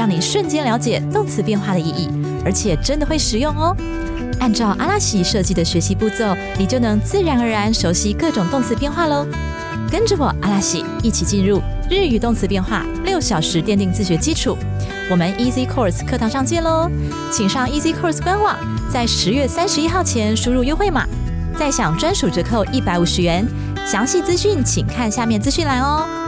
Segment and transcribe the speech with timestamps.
[0.00, 2.08] 让你瞬间了解动词变化的意义，
[2.42, 3.76] 而且真的会实用哦。
[4.38, 9.26] 按照阿拉西设计的学习步骤，你就能自然而然熟悉各种动词变化喽。
[9.90, 11.60] 跟着我阿拉西一起进入
[11.90, 14.56] 日语动词变化六小时奠定自学基础。
[15.10, 16.90] 我们 Easy Course 课堂上见喽！
[17.30, 18.56] 请上 Easy Course 官网，
[18.90, 21.06] 在十月三十一号前输入优惠码，
[21.58, 23.46] 再享专属折扣一百五十元。
[23.86, 26.19] 详细资讯请看下面资讯栏哦。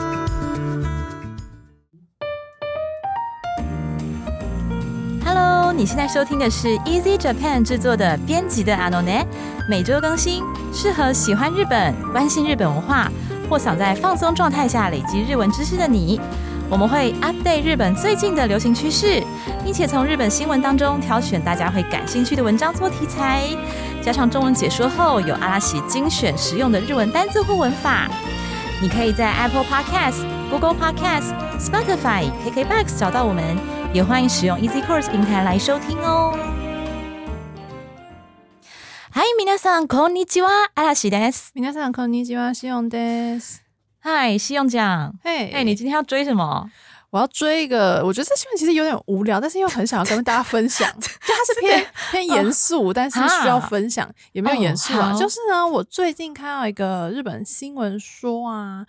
[5.82, 9.26] 你现在收听的是 Easy Japan 制作的编辑的 Anone，
[9.68, 13.10] 每周更新，适合喜欢日本、关心日本文化
[13.50, 16.20] 或想在放松状态下累积日文知识的你。
[16.70, 19.20] 我们会 update 日本最近的流行趋势，
[19.64, 23.42] 并且从日本新闻当中挑选大家会感兴趣的文章做题材，
[24.00, 28.08] 加上中文解说后有阿拉喜精选实用的日文单字或文法。
[28.80, 33.56] 你可以在 Apple Podcast、Google Podcast、Spotify、KKBox 找到我们，
[33.93, 36.33] 也欢迎使用 Easy Course 平台来收听哦。
[39.11, 41.51] 嗨，皆さんこんにちは、阿拉西です。
[41.55, 43.61] 皆さんこんにちは、しおんです。
[43.99, 46.69] 嗨，西用奖，嘿，哎，你今天要追什么？
[47.09, 50.87] 我要追一个，我觉得这新闻其实有点无聊，但是又很想要跟大家分享。
[50.99, 55.11] 就它是偏偏严肃，但是需要分享，也没有严肃啊。
[55.11, 58.85] 哦好就是呢，我最近看到一个日本新闻说啊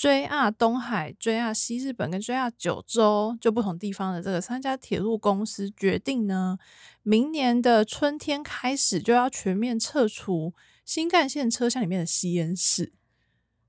[0.00, 6.56] ，JR 东海、JR 西日本跟 JR 九州就不同地方的这个三家铁路公司决定呢，
[7.02, 10.54] 明年的春天开始就要全面撤除
[10.86, 12.94] 新干线车厢里面的吸烟室。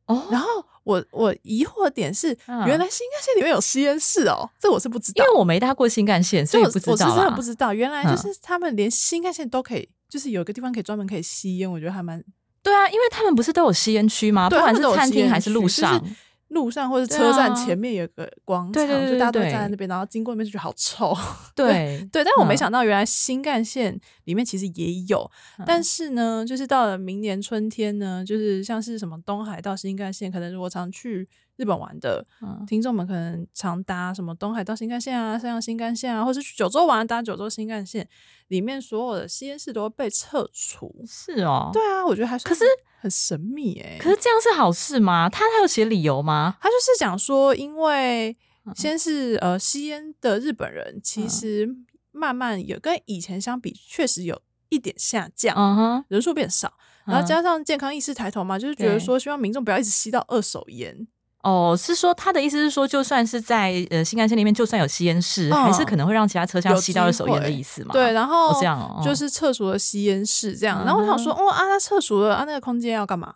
[0.06, 0.48] 哦然后
[0.84, 12.22] 我我疑惑的点是，嗯原来新干线里面有吸烟室哦，这我是不知道，因为我没搭过新干线，所以我不知道我是真的不知道，原来就嗯是他们连新干线都可以，就是有一个地方可以专门可以吸烟，我觉得还蛮
[12.64, 14.50] 对啊，因为他们不是都有吸烟区吗？
[14.50, 16.14] 不对管是餐厅还是路上，就是
[16.50, 17.56] 路上或者对车站啊。
[17.56, 21.16] 前面有个广场，就大家都会站在那边，然后经过那边就觉得好臭。
[21.56, 22.58] 对对，但是我没嗯。
[22.58, 25.30] 想到原来新干线里面其实也有，
[25.66, 31.28] 但嗯是呢，就是到了明年春天呢，就是像是什么东海道新干线，可能如果常去
[31.62, 38.08] 日本玩的嗯听众们，可能常搭什么东海道新干线啊、山阳新干线啊，或是去九州玩搭九州新干线，
[38.48, 40.92] 里面所有的吸烟室都会被撤除。
[41.06, 41.70] 是哦。
[41.72, 42.66] 对啊，我觉得还是可是
[43.00, 45.30] 很神秘诶、可是这样是好事吗？
[45.30, 46.58] 他他有写理由吗？
[46.60, 48.36] 他就是讲说，因为
[48.66, 51.76] 嗯先是呃吸烟的日本人，其嗯实
[52.12, 56.74] 慢慢有跟以前相比，确实有一点下降，嗯哼，人数变少，
[57.06, 61.08] 然后嗯加上健康意识抬头嘛，就是觉得说希望民众不要一直吸到二手烟。
[61.44, 67.94] 哦，是说他的意思是说，就算是在呃新干线里面，就算有吸烟室，嗯还是可能会让其他车厢吸到二手烟的意思嘛？
[67.94, 70.84] 对，然后哦这样哦就是厕所的吸烟室这样。
[70.86, 73.34] 然后我想说，嗯哦啊，那厕所的啊，那个空间要干嘛？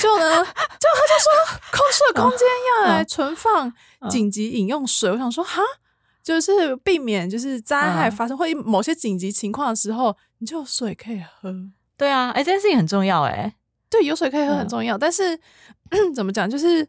[0.00, 2.40] 就呢， 就他就说空室的空间
[2.80, 5.10] 要来存放嗯紧急饮用水。
[5.10, 5.60] 我想说，哈，
[6.24, 11.54] 就是避免就是灾害嗯发生，或者某些紧急情况的时候，你就有水可以喝。
[11.98, 13.54] 对啊，哎，这件事情很重要哎。
[13.90, 15.38] 对，有水可以喝很嗯重要，但是
[16.16, 16.86] 怎么讲，就是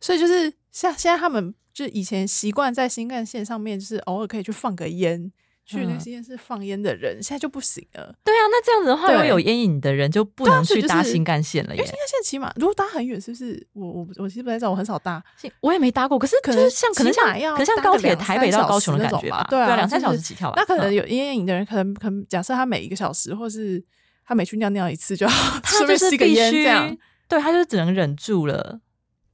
[0.00, 5.30] 所以就是像现在他们就以前习惯在新干线上面，就是偶尔可以去放个烟，
[5.64, 8.14] 去那个嗯新干线放烟的人，现在就不行了。
[8.24, 11.92] 对啊，那这样子的话，如果对有烟瘾的人就不能去搭新干线了耶因为新。
[11.94, 13.66] 干线起码如果搭很远，是不是？
[13.74, 15.22] 我我我其实不太知道，我很少搭，
[15.60, 19.28] 我也没搭过，可是可是像可能像可能像高铁台北到高雄的感觉吧？
[19.28, 20.54] 那种吧对啊两三小时起跳吧。
[20.56, 23.82] 那可能嗯有烟瘾的人，可能可能假设他每一个小时，或是
[24.24, 26.96] 他每去尿尿一次，就好 他就是必须烟这样。，
[27.28, 28.80] 对他就只能忍住了。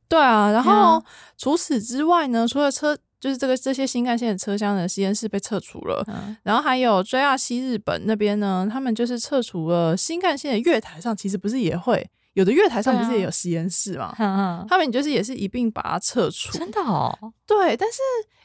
[0.08, 1.02] 对啊，然后
[1.36, 14.14] 除此之外呢，除了车就是这个这些新干线的车厢的吸烟室被撤除了，嗯然后还有 JR 西日本那边呢，他们就是撤除了新干线的月台上，其实不是也会有的月台上不是也有吸烟室吗？
[14.18, 16.58] 哼哼他们就是也是一并把它撤除。
[16.58, 17.98] 真的哦，对，但是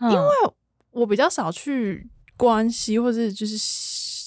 [0.05, 0.29] 因因为
[0.91, 3.57] 我比较少去关西，或是就是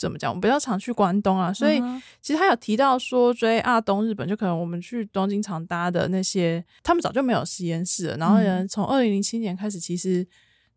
[0.03, 8.17] 怎么讲，我比较常去关东啊，所以嗯其实他有提到说追啊东日本就可能我们去东京常搭的那些，他们早就没有吸烟室了。
[8.17, 10.27] 然后嗯呢，从二零零七年开始，其实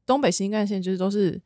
[0.05, 1.41] 东北新干线就是都是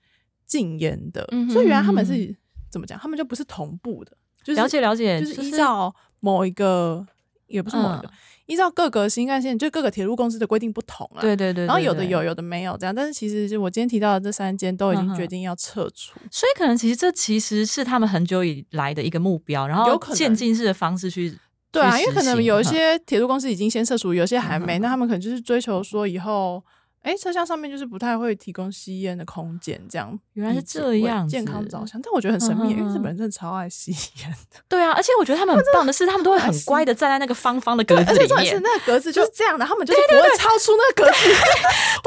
[0.46, 2.36] 禁烟的，嗯所以原来他们嗯是
[2.70, 3.00] 怎么讲？
[3.00, 4.12] 他们就不是同步的，
[4.44, 7.08] 就是了解了解，就是依照某一个
[7.50, 8.12] 也不是某一个，嗯
[8.46, 11.22] 依照各个新干线就各个铁路公司的规定不同啊。
[11.22, 16.20] 对对对，然后有的有，有的没有这样，但是其实就我今天提到的这三间都已经决定要撤除。
[16.32, 21.38] 所以可能其实这其实是他们很久以来的一个目标，然后渐进式的方式去。
[21.72, 26.64] 对啊，因为可能有一嗯些铁路公司已经先撤除，有些还没，嗯那他们可能就是追求说以后，
[27.02, 32.00] 哎，车厢上面就是不太会提供吸烟的空间，这样原来是这样健康子着想。
[32.02, 33.92] 但我觉得很神秘，因为日本人真的超爱吸
[34.22, 41.30] 烟的， 对啊，而且我觉得他们很棒的是，他们都会很乖的站在那个方方的格而子里面且重点是，那个格子就是这样的，他们就是不会超出那个格子。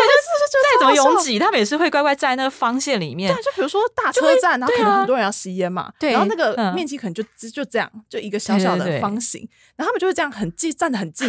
[1.05, 3.43] 拥挤，他们也是会乖乖站在那个方线里面对，。
[3.43, 11.29] 就比如说大车站，然后可能很多人要吸烟嘛，对然后那个嗯面积可能就只就这样，就一个小小的方形，然后他们就会这样很近，站得很近，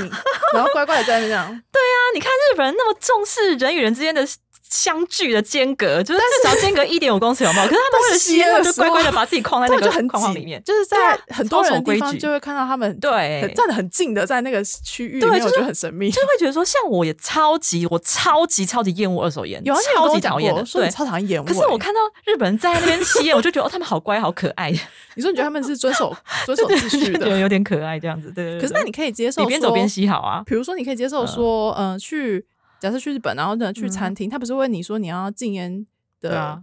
[0.54, 1.48] 然后乖乖的在那边这样。
[1.72, 4.26] 对啊，你看日本人那么重视人与人之间的
[4.74, 7.68] 相距的间隔，就是至少间隔一点五公尺，有没有？
[7.68, 10.60] 可是他们 为了吸烟，就乖乖的把自己框在 那个框框里面。
[10.64, 16.10] 就是在很多人地方就会看到他们对站得很近的在那个区域对就是我觉得很神秘。
[16.10, 20.90] 就会觉得说，像我也超级，我超级超级厌恶二手烟，有超级讨厌的，对。
[20.90, 21.44] 超讨厌。
[21.46, 24.72] 可是我看到日本人在那边吸烟，我就觉得哦，他们好乖，好可爱，
[25.16, 26.16] 你说你觉得他们是遵守
[26.46, 28.32] 遵守秩序的，有点可爱这样子。
[28.32, 28.60] 对。
[28.60, 30.42] 可是那你可以接受你边走边吸好啊。
[30.46, 32.44] 比如说，你可以接受说，嗯、去
[32.84, 35.88] 假设去日本，然后呢去餐厅，他不是问你说你要禁烟
[36.20, 36.62] 的，啊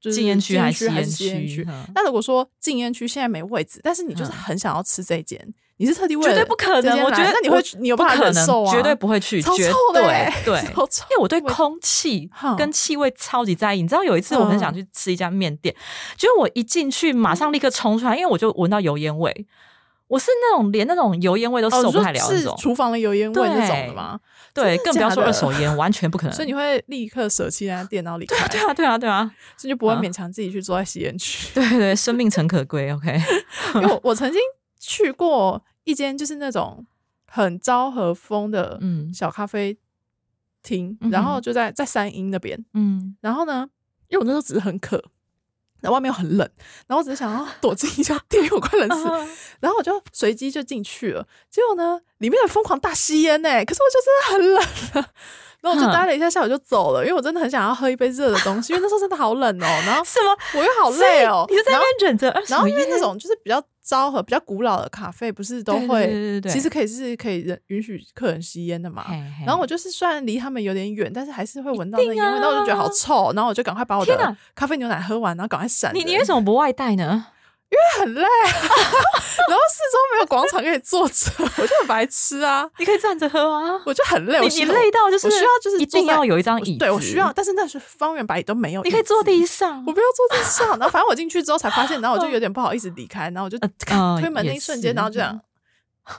[0.00, 1.64] 就是禁烟区还是吸烟吸烟区？
[1.68, 5.38] 嗯那如果说禁烟区现在没位置，但是你就是嗯很想要吃这间，
[5.76, 8.74] 你是特地为了绝对不可能，间我觉得那你会我你有办法不可能忍受啊？
[8.74, 13.80] 绝对不会去，超绝臭的欸对对， 超臭因为我对空气哼跟气味超级在意。
[13.80, 15.72] 你知道有一次我很想去吃一家面店，
[16.16, 19.46] 结果我一进去马上立刻冲出来，因为我就闻到油烟味。
[20.08, 24.18] 我是那种连那种油烟味都哦，你说受不太了那是种，厨房的油烟味那种的对吗？
[24.62, 26.34] 对，更不要说二手烟，完全不可能。
[26.34, 31.48] 所以你会立刻舍弃那家店，然后离开，对啊，对啊，对啊，所以就不会嗯勉强自己去坐在吸烟区。
[31.54, 32.92] 对对对，生命诚可贵。
[32.92, 33.20] OK，
[33.76, 34.40] 因为我我曾经
[34.78, 36.86] 去过一间就是那种
[37.26, 39.76] 很昭和风的嗯小咖啡
[40.62, 42.64] 厅，嗯然后就在在三英那边。
[42.74, 43.68] 嗯，然后呢，
[44.08, 45.02] 因为我那时候只是很渴，
[45.80, 46.48] 然后外面又很冷，
[46.86, 49.26] 然后我只是想要躲进一家店，我快冷死了。
[49.60, 55.10] 然后我就随机就进去了，结果呢，里面的疯狂大吸烟呢，可是我就真的很冷了。
[55.60, 59.66] 然后我就待了一下下，我就走了，因为我真的很想要喝一杯热的东西，因为那时候真的好冷哦。
[59.84, 60.34] 然后 什么？
[60.54, 69.04] 我又好累哦，你就在那然后边忍着然后因为那种就是比较昭和、比较古老的咖啡，不是都会，对对对其实可以是可以人允许客人吸烟的嘛。
[69.08, 75.92] 嘿嘿然后我就是虽然离他们有点远，但是还是会闻到那烟味，然后我就觉得好啊臭，然后我就赶快把我的咖啡牛奶喝完，然后赶快闪。
[75.94, 77.26] 你你为什么不外带呢？
[77.98, 78.46] 很累、啊？
[79.48, 83.80] 然后四周没有广场可以坐着， 我就很白痴啊，你可以站着喝啊。
[83.84, 84.40] 我就很累。
[84.40, 89.44] 你你累到就是我需要就是一定要有一张椅子，对我需要，但是那是方圆百里都没有，你可以坐地。
[89.46, 89.92] 上我。
[89.92, 93.68] 不要坐地上，然后反正我进去之后才发现，然后我就 有点不好意思离开，然后我就呃
[94.20, 95.40] 推门那一瞬间，然后就这样，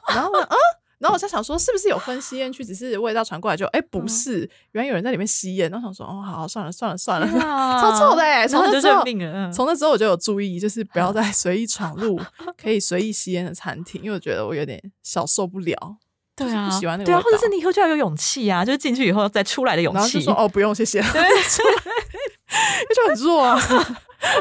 [0.09, 0.56] 然后我，啊，
[1.01, 7.27] 然后我在想说，是不是有分吸烟区，只是味道传过来就，哎，不是，原来有人在里面吸烟，然后想说，哦，好，好算了，算了，算了，
[7.81, 9.03] 超臭的哎，从那之后
[9.51, 12.19] 从那之后我就有注意，就是不要再随意闯入
[12.56, 15.98] 可以随意吸烟的餐厅，因为我觉得我有点小受不了，
[16.36, 19.98] 对啊，不喜欢那个对啊，或者是你以后就要有勇气啊，就是进去以后再出来的勇气。
[19.98, 21.21] 然后就说，哦，不用，谢谢，对，
[22.95, 23.59] 就很弱啊，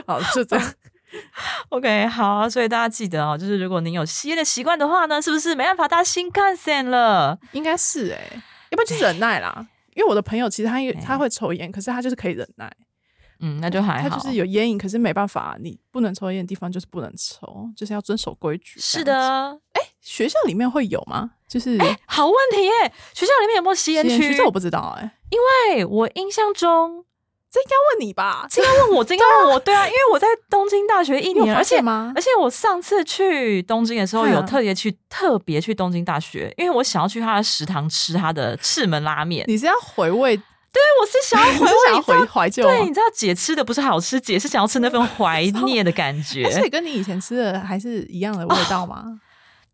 [0.07, 0.73] 好，就这样。
[1.71, 7.39] OK，好，所以大家记得哦，就是如果您有吸烟的习惯的话呢，是不是没办法搭新干线了？
[7.53, 9.67] 应该是哎、要不然就忍耐啦。
[9.95, 12.73] 因为我的朋友其实他也他会抽烟，可是他就是可以忍耐，
[13.41, 14.09] 嗯，那就还好。
[14.09, 18.79] 他就是有烟瘾，可是没办法，你不能抽烟的地方就是不能抽，就是要遵守规矩。
[18.79, 19.61] 是的，
[20.01, 21.33] 学校里面会有吗？
[21.49, 21.77] 就是
[22.07, 22.93] 好问题耶！
[23.13, 24.11] 学校里面有没有吸烟区？
[24.11, 25.39] 吸烟区，这我不知道哎、因
[25.77, 27.05] 为我印象中，
[27.53, 28.47] 这应该问你吧？
[28.49, 32.23] 这应该问我，这应该问我， 对啊，因为我在东京大学一年，而且吗而？
[32.23, 39.45] 且我上次去东京的时候，嗯有特别去特别去东京大学，因为我想要去他的食堂吃他的赤门拉面。
[39.49, 42.89] 你是要回味，对，我是想要回味，想要你知道回怀旧对，你？
[42.91, 49.21] 知道姐吃的不是好吃，姐是想要吃那份怀念的感觉，哎所以跟你以前吃的还是一样的味道吗？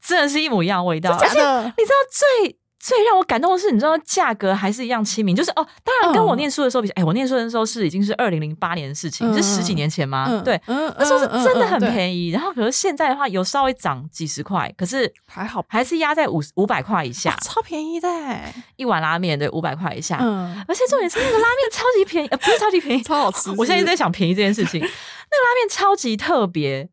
[0.03, 1.11] 真的是一模一样的味道。
[1.11, 1.35] 而且？
[1.35, 2.57] 你知道最
[2.87, 10.27] 最让我感动的是，你知道价格还是一样亲民，就是哦，当然跟我嗯念书的时候比，哎、我念书的时候是已经是二零零八年的事情，嗯是十几年前吗？
[10.31, 10.61] 嗯，对。
[10.69, 23.51] 嗯，那时候是真的很宜，便宜，然后可是现在的话有稍微涨几十块，可是还好吧，还是压在五五百块以下哇，超便宜的欸，一碗拉面对五百块以下，嗯，而且重点是那个拉面超级便宜，呃，不是超级便宜， 超好吃。
[23.59, 26.89] 我现在一直在想便宜这件事情， 那个拉面超级特别，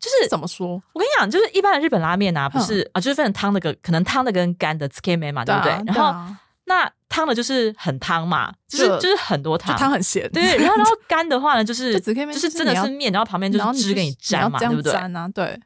[0.00, 0.80] 就是怎么说？
[0.92, 5.72] 我跟你讲，就是一般的日本拉面啊，不嗯是啊，就是分成汤的跟可能汤的跟干的 s k i 嘛，对不对？
[5.72, 14.92] 啊然后啊那汤的就是很汤嘛，就是就就是很多就汤，汤很咸，对，然后然后干的话呢，就是就是真的是面，然后旁边就是汁给你沾嘛，对不对？
[14.92, 15.58] 沾啊，对。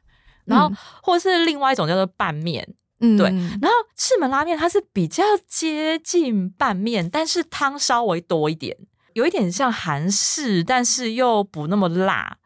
[0.45, 2.67] 然后嗯或者是另外一种叫做拌面，
[3.01, 8.75] 嗯对然后赤门拉面它是比较接近拌面，但是汤稍微多一点，
[9.13, 12.37] 有一点像韩式，但是又不那么辣，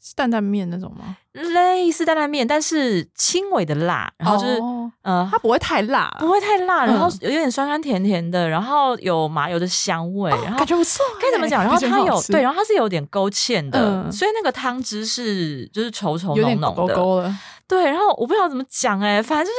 [0.00, 1.16] 是担担面那种吗？
[1.36, 11.12] 类似担担面，但是轻微的辣，然后就是、哦呃它不会太辣，不会太辣，然后嗯有点酸酸甜甜的，然后有麻油的香味，然后感觉不错欸。
[11.22, 11.62] 该怎么讲？
[11.62, 16.94] 然后它有对，然后它是有点勾芡的，嗯所以那个汤汁是就是稠稠浓浓的。
[16.94, 17.34] 勾勾。
[17.68, 19.56] 对，然后我不知道怎么讲哎、反正就是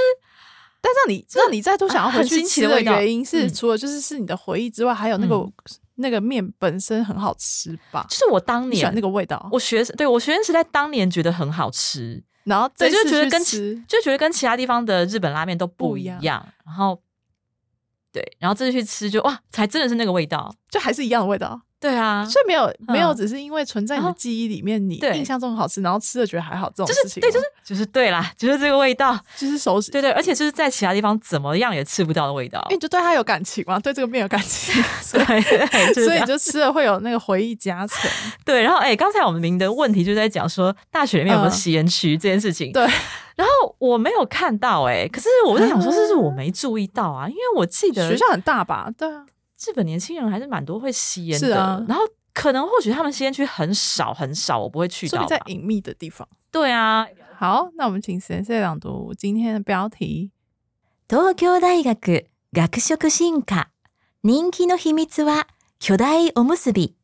[0.80, 5.52] 但让你让你再度想要回很去吃的原因是，嗯除了就是是你的回忆之外，还有那个嗯
[5.98, 8.06] 那个面本身很好吃吧？
[8.10, 17.02] 就是我当年喜欢那个味道，我学对我学生时代当年觉得很好吃，然后对，就觉得跟就觉得跟其他地方的日本拉面都不不一样一样，然后
[18.12, 20.56] 对，然后这次去吃就哇，才真的是那个味道。
[20.70, 32.76] 就还是一样的味道，对啊，所以没有没有嗯只是因为存在你的记忆里面，你印象中很好吃，然后吃了觉得还好这种就是事情吗，对，就是就是对啦，就是这个味道， 就是熟悉，对对，而且就是在其他地方怎么样也吃不到的味道因为。
[32.76, 34.74] 你就对它有感情嘛，对这个面有感情，
[35.14, 38.10] 对对，就是所以你就吃了会有那个回忆加成。
[38.44, 42.72] 对，然后哎，刚才我们明的问题就在讲说大学里面有没有嗯吸烟区这件事情。
[42.72, 42.84] 对，
[43.36, 47.28] 然后我没有看到哎、可是我在想说，是是我没注意到啊？
[47.28, 48.90] 因为我记得学校很大吧？
[48.98, 49.26] 对啊，
[49.59, 52.03] 日本年轻人还是蛮多会吸烟的，是啊然后
[52.35, 55.29] 可能或许他们吸烟区很少很少，我不会去说到吧。
[55.29, 56.29] 明在隐秘的地方。
[56.51, 57.07] 对啊，
[57.37, 60.31] 好，那我们请先生朗读今天的标题。
[61.09, 63.69] 東京大学学食進化
[64.23, 65.47] 人気の秘密は
[65.79, 66.95] 巨大おむすび。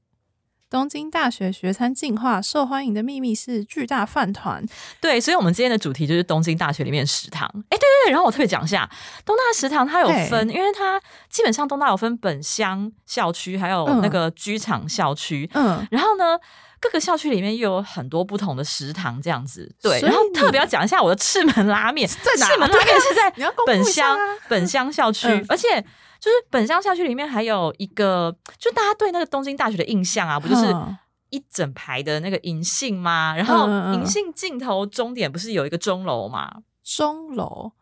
[0.74, 4.66] 东京大学学餐进化受欢迎的秘密是巨大饭团。
[5.00, 7.48] 对，所以我们今天的主题就是东京大学里面食堂。
[7.70, 8.90] 哎，对对对，然后我特别讲一下，
[9.24, 11.00] 东大食堂它有分，因为它
[11.30, 15.48] 基本上东大有分本乡校区，还有嗯那个居场校区。
[15.54, 16.40] 嗯，然后呢，
[16.80, 19.72] 各个校区里面又有很多不同的食堂，这样子。
[19.80, 23.32] 对，然后特别要讲一下我的赤门拉面，在哪赤门拉面是在
[23.68, 25.86] 本乡啊本乡校区，嗯而且
[26.24, 30.98] 就是本乡校区里面还有一个，就大家对那个东京大学的印象啊，不就是嗯
[31.32, 33.36] 一整排的那个银杏吗？
[33.36, 36.50] 然后银杏尽头终点不是有一个钟楼吗？
[36.82, 37.74] 钟楼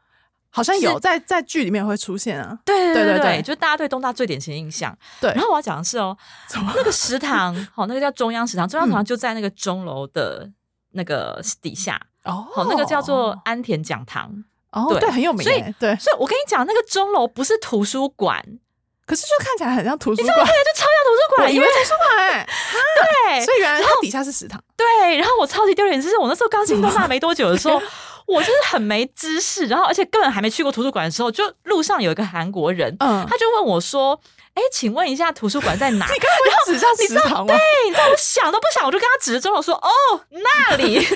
[0.49, 2.57] 好像有在在剧里面会出现啊。
[2.65, 4.97] 对对对对对就大家对东大最典型的印象。
[5.19, 6.17] 对，然后我要讲的是哦，
[6.75, 10.49] 那个食堂，好， 那个叫中央食堂，中央食嗯堂就在那个钟楼的
[10.93, 14.43] 那个底下，哦好，那个叫做安田讲堂。
[14.71, 15.61] 哦，对对，很有名所以。
[15.79, 18.43] 对，所以我跟你讲，那个钟楼不是图书馆，
[19.05, 22.47] 可是就看起来很像图书馆，对，就超像图书馆，以为图书馆哎，
[23.35, 24.61] 对所以原来它底下是食堂。
[24.77, 27.81] 对，然后我超级丢脸，就是我那时候刚进东大没多久的时候，
[28.27, 34.17] 我就是很没知识，然后而且根本还没去过图书馆的时候，就路上有一个韩国人，嗯，他就问我说
[34.55, 37.53] ：“哎，请问一下图书馆在哪？” 你刚刚会指向食堂吗？
[37.53, 37.59] 对，
[37.89, 39.91] 你知道我想都不想，我就跟他指着钟楼说：“哦，
[40.29, 41.05] 那里。”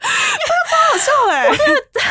[0.00, 1.48] 好笑哎，
[1.92, 2.02] 对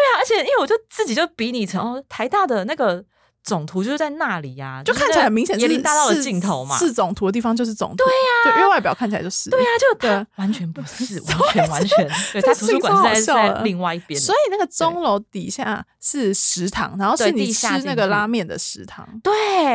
[0.00, 3.04] 啊，而且因为我就自己就比拟成哦，台大的那个
[3.42, 6.76] 总图就是在那里呀、就看起来很明显是椰林大道的是尽头嘛。
[6.76, 7.96] 是总图的地方就是总图。
[7.96, 9.48] 对呀，对，因为外表看起来就是。
[9.48, 14.20] 对啊，就对完全不是， 完全完全，对，它图书馆是在在另外一边。
[14.20, 19.08] 所以那个钟楼底下是食堂，然后是对你吃那个拉面的食堂。
[19.22, 19.32] 对、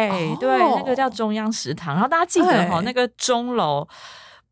[0.10, 1.96] 哦对，那个叫中央食堂。
[1.96, 3.88] 然后大家记得哈、哎那个钟楼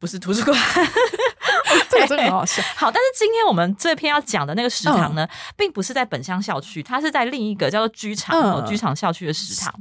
[0.04, 0.54] 不是图书馆。
[1.90, 2.62] 这个真的很好笑。
[2.76, 9.74] 好，但是今天我们这篇要讲的那个食堂呢，并不是在本乡校区，它是在另一个叫做居场、嗯哦居场校区的食堂。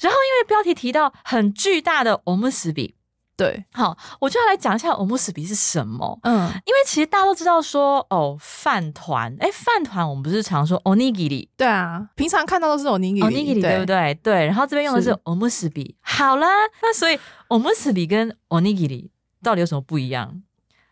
[0.00, 2.94] 然后因为标题提到很巨大的欧姆斯比，
[3.36, 6.18] 对，好，我就要来讲一下欧姆斯比是什么。
[6.22, 13.86] 嗯，因为其实大家都知道说哦，饭团，哎，饭团我们不是常说 onigiri，对啊，平常看到都是有尼 onigiri 对不？
[13.86, 14.14] 对？
[14.22, 16.48] 对，然后这边用的是是 o m u s b i 好啦，
[16.80, 19.10] 那所以 u s b i 跟 onigiri
[19.44, 20.42] 到底有什么不一样？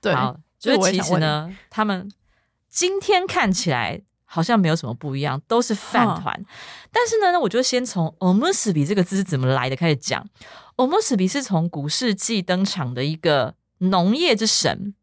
[0.01, 2.09] 对，好，这就是其实呢，他们
[2.69, 6.45] 今天看起来好像没有什么不一样，都是饭团。
[6.93, 10.25] 但是呢，那我就先从 o m u s b i 这个字是怎么来的开始讲。
[10.77, 14.95] o m u s b i 是从古世纪登场的一个农业之神。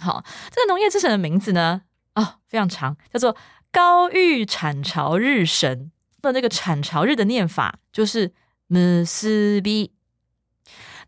[0.00, 1.82] 好，这个农业之神的名字呢，
[2.14, 3.36] 啊、非常长，叫做
[3.70, 5.90] 高玉产朝日神。
[6.20, 8.32] 的那个产朝日的念法就是
[8.68, 9.92] m u 比。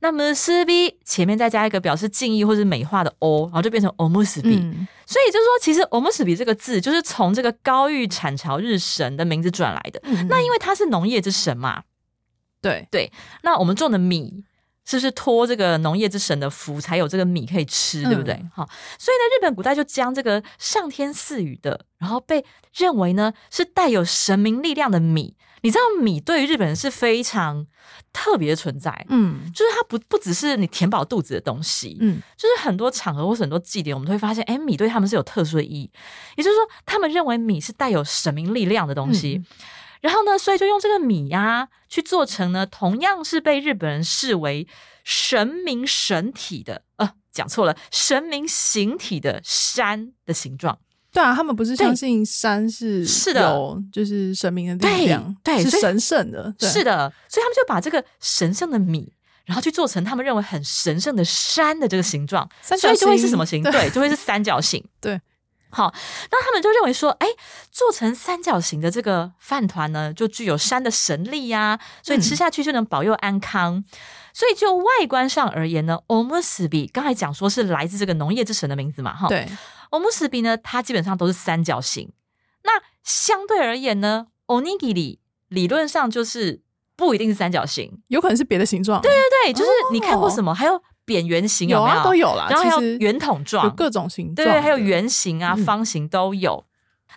[0.00, 4.56] 那么 u 比前面再加一个表示敬意或是美化的 o，然后就变成 o m u s 比。
[4.56, 10.00] 嗯，所以就是说，其实 o m u s 比这个字就是从这个高玉产朝日神的名字转来的。
[10.04, 11.82] 嗯那因为它是农业之神嘛，
[12.60, 14.44] 对对，那我们种的米
[14.84, 18.50] 是不是托这个农业之神的福，才有这个米可以吃，对不对嗯？
[18.54, 27.66] 好、所以呢，日本古代就将这个上天赐予的，然后被认为呢是带有神明力量的米，你知道米对于日本人是非常
[28.12, 35.90] 特别的存在，嗯就是它不不只是你填饱肚子的东西，嗯就是很多场合或是很多祭典，我们都会发现，哎，米对他们是有特殊的意义，
[36.36, 39.42] 也就是说，他们认为米是带有神明力量的东西。
[39.42, 39.46] 嗯
[40.04, 44.68] 然后呢，所以就用这个米呀、去做成呢，同样是被日本人视为
[45.02, 50.78] 神明神体的，呃，讲错了，神明形体的山的形状。
[51.14, 53.56] 对啊，他们不是相信山是是的
[53.90, 59.10] 就是神明的对力量，是对是神圣的，是的，所以他们就把这个神圣的米。
[59.46, 63.62] 然后去做成他们认为很神圣的山的这个形状，三角所以就会是什么形？
[63.62, 64.82] 对对，就会是三角形。
[65.02, 65.20] 对，
[65.68, 65.92] 好，
[66.30, 67.26] 那他们就认为说，哎，
[67.70, 73.84] 做成三角形的这个饭团呢，就具有山的神力呀、所以吃下去就能保佑安康。
[74.32, 79.28] 所以就外观上而言呢 o m u s b i 刚才讲说是来自这个农业之神的名字嘛，哈。
[79.28, 79.46] 对
[79.98, 82.12] u s b i 呢，它基本上都是三角形。
[82.62, 86.62] 那相对而言呢，onigiri 理论上就是
[86.96, 90.54] 不一定是三角形，有可能是别的形状，对对对，就是你看过什么？
[90.54, 91.96] 还有扁圆形有没有？
[91.96, 96.64] 啊都有啦，然后还有圆筒状，有各种形状对的，还有圆形啊、嗯方形都有。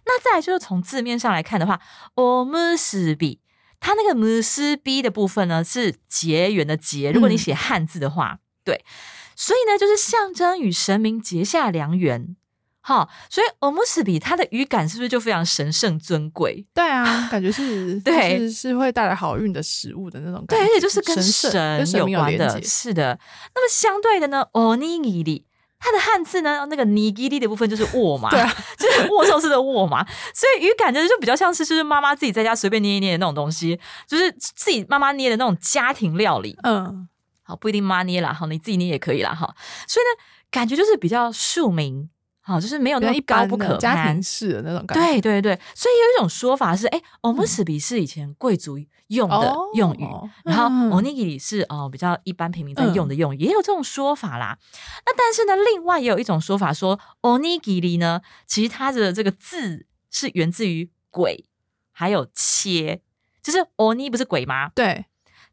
[0.05, 1.79] 那再来就是从字面上来看的话
[2.15, 3.39] u s b i
[3.79, 8.83] 它那个 m u s b 的部分呢是结缘的结，如果你嗯写汉字的话，对，
[9.35, 12.35] 所以呢就是象征与神明结下良缘。
[12.87, 16.65] 好，所以 u s b i 它的语感是不是就非常神圣尊贵？
[16.73, 23.19] 对啊， 感觉是对是是会带来好运的食物的那种感觉对，觉，而且就是跟神有有关的，是的。
[23.53, 25.43] 那么相对的呢，onigiri
[25.77, 33.77] 它的汉字呢，那个 nigiri 的部分就是握嘛，对啊， 就是握寿司的握嘛，所以语感就是就比较像是就是妈妈自己在家随便捏一捏的那种东西，
[34.07, 36.57] 就是自己妈妈捏的那种家庭料理。
[36.63, 37.09] 嗯，
[37.43, 39.53] 好，不一定妈捏啦，好，你自己捏也可以啦，哈。
[39.89, 42.09] 所以呢，感觉就是比较庶民，
[42.47, 44.23] 好，就是没有那么高不可攀庭。
[44.23, 50.07] 式的那种感觉，对对对，所以有一种说法是，哎、u s b i 是以前贵族用的哦用语，
[50.45, 54.57] 然后嗯 onigiri 是哦比较一般平民在用的用语，也有这种说法啦。
[55.05, 61.43] 那但是呢，另外也有一种说法说，onigiri 呢，其实它的这个字是源自于鬼，
[61.91, 63.01] 还有切，
[63.43, 64.69] 就是 oni 不是鬼吗？
[64.73, 65.05] 对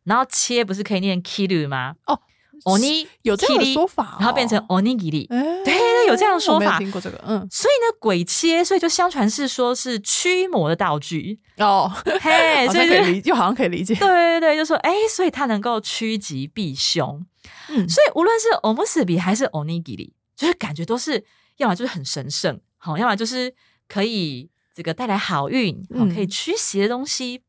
[0.04, 1.96] 然后切不是可以念 kiru 吗？
[2.06, 2.20] 哦
[2.64, 5.26] ，oni 有这样的说法哦，然后变成 onigiri。
[5.30, 6.78] 哎，对对有这样的说法。
[6.78, 17.24] 听过这个，嗯，所以呢，鬼切，所以就相传是说是驱魔的道具，哦，嘿， 好所以就像可以理，又好像可以理解， 对对对，就说哎，所以它能够趋吉避凶。
[17.68, 21.24] 嗯，所以无论是 o m u s b i 还是 onigiri，就是感觉都是
[21.58, 23.54] 要么就是很神圣，好，要么就是
[23.86, 26.14] 可以这个带来好运，好，嗯。
[26.14, 27.42] 可以驱邪的东西。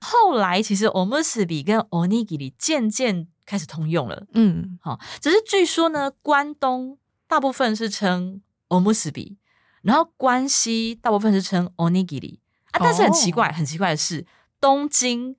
[0.00, 9.22] 后来其实 o m u s b i 跟 onigiri 渐渐开始通用了，嗯，好，只是据说呢，关东大部分是称 o m u s b
[9.22, 9.36] i
[9.82, 12.38] 然后关西大部分是称 onigiri
[12.70, 13.52] 啊，但是很奇怪，哦。
[13.52, 14.24] 很奇怪的是，
[14.60, 15.34] 东京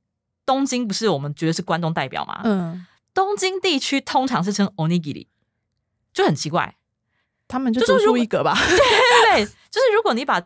[0.46, 2.42] 东京不是我们觉得是关东代表吗？
[2.44, 5.28] 嗯，东京地区通常是称 onigiri，
[6.12, 6.76] 就很奇怪。
[7.48, 8.54] 他们就独就是如果树一格吧，
[9.32, 10.42] 对， 就是如果你把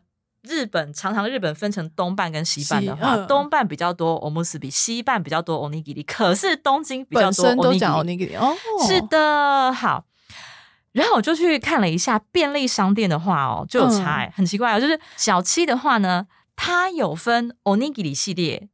[0.48, 8.38] 日本常常日本分成东半跟西半的话，东半比较多 u s b i 西半比较多 onigiri，可是东京比较多身都讲 onigiri。
[8.38, 8.56] 哦，
[8.88, 10.06] 是的，好。
[10.92, 14.80] 然后我就去看了一下便利商店的话哦，就有嗯差、欸，很奇怪哦。
[14.80, 18.70] 就是小七的话呢，它有分 onigiri 系列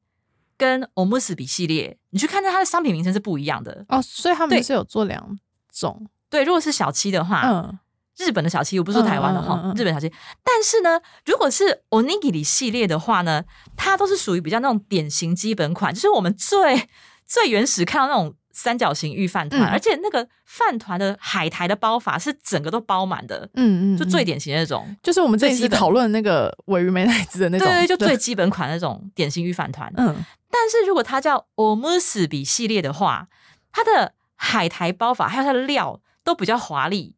[0.56, 3.86] 跟 u s b i 系列，你去看它的商品名称是不一样的。
[3.88, 5.36] 哦，所以他对们是有做两
[5.74, 7.80] 种，对，如果是小七的话，嗯，
[8.26, 10.12] 日本的小七，我不是说台湾的哈，嗯嗯嗯嗯日本小七。
[10.44, 13.44] 但是呢，如果是 onigiri 系列的话呢，
[13.76, 16.90] 它都是属于比较那种典型基本款，就是我们最
[17.26, 24.96] 最原始看到那种三角形玉饭团，嗯而且那个饭团的海苔的包法是整个都包满的，嗯嗯，就最嗯典型的那种。
[25.02, 29.92] 就是我们这一次讨论那个尾鱼美乃滋的那种，对对，就最基本款那种典型玉饭团。
[29.96, 30.14] 嗯，
[30.50, 33.28] 但是如果它叫 omusubi 系列的话，
[33.72, 37.16] 它的海苔包法还有它的料都比较华丽，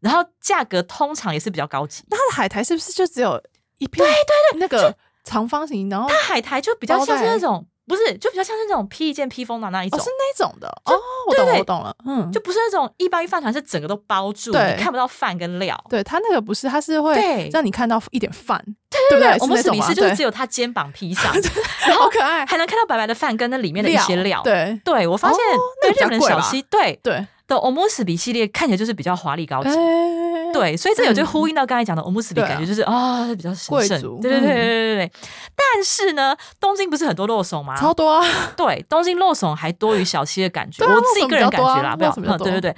[0.00, 2.02] 然后价格通常也是比较高级。
[2.10, 3.40] 那它的海苔是不是就只有
[3.78, 4.06] 一片？
[4.06, 10.94] 对对对，那个长方形，然后它海苔就比较像是那种，不是，就比较像是那种披一件披风的那一种，哦是那种的哦，
[11.28, 15.78] 我懂了对对我懂了，嗯，就不是那种一般饭团是整个都包住，你看不到饭跟料。
[15.88, 19.36] 对它那个不是，它是会对让你看到一点饭，对不对？
[19.40, 21.32] 我们是那种吗对斯就是只有它肩膀披上，
[21.96, 25.38] 好可爱，还能看到白白的饭跟那里面的一些料。，对对我发现
[25.82, 29.70] 对日本的小七对对，的 u s b i 系列看起来就是比较华丽高级。
[29.70, 34.20] 哎，对，所以这有就嗯呼应到刚才讲的 b i 对啊感觉就是啊、比较神圣。
[34.20, 35.12] 对对对嗯对对对。
[35.56, 37.74] 但是呢，东京不是很多肉松吗？
[37.76, 38.24] 超多啊，
[38.56, 42.76] 对，东京肉松还多于小七的感觉，啊我自己个人感觉啦，不要对对对。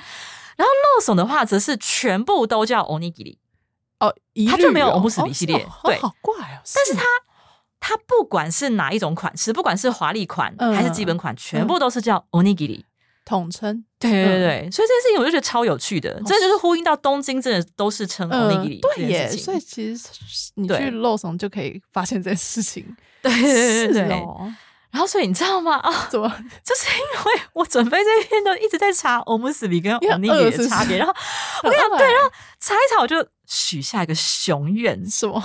[0.56, 3.38] 然后肉松的话，则是全部都叫 onigiri，
[3.98, 7.02] 哦，一它就没有律哦 omusubi 哦系列对哦好怪哦，但是它
[7.80, 12.84] 它不管是哪一种款式，不管是华丽款嗯还是基本款，全部都是叫 onigiri。
[13.30, 19.30] 统称，对对对对，所以这件事情我就觉得超有趣的，这就是呼应到东京真的都是称嗯，onigiri 这对耶。
[19.30, 20.08] 所以其实
[20.56, 22.84] 你去 Lawson 就可以发现这件事情。
[23.22, 24.08] 对对对对
[24.90, 25.76] 然后所以你知道吗？
[25.76, 26.28] 啊，怎么？
[26.64, 31.14] 就是因为我准备这篇都一直在查欧姆斯比跟你很 onigiri 饿是不是的差别，然后
[31.62, 35.40] 我跟你讲，对，然后查一查我就许下一个雄愿，什么？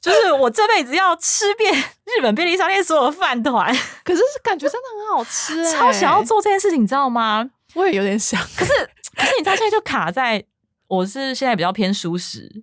[0.00, 7.50] 就是我这辈子要吃遍日本便利商店所有的饭团，可是感觉真的很好吃欸，超想要做这件事情，你知道吗？
[7.74, 8.72] 我也有点想可是
[9.16, 10.44] 可是你知道现在就卡在
[10.86, 12.62] 我是现在比较偏熟食，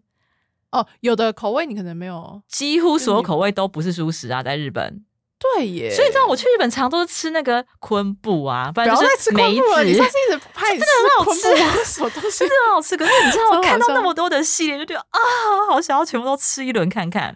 [0.72, 5.04] 哦，有的口味你可能没有几乎所有口味都不是熟食啊，在日本。
[5.56, 10.86] 对耶，所以你知道我去日本常都是吃那个昆布啊，不不然就是梅布了，你子，上次一直拍真的
[11.17, 12.47] 很好吃布， 什么东西真？
[12.47, 12.95] 的很好吃。
[12.95, 15.19] 可是你知道，我看到那么多的系列，就觉得啊，
[15.69, 17.36] 好想要全部都吃一轮看看。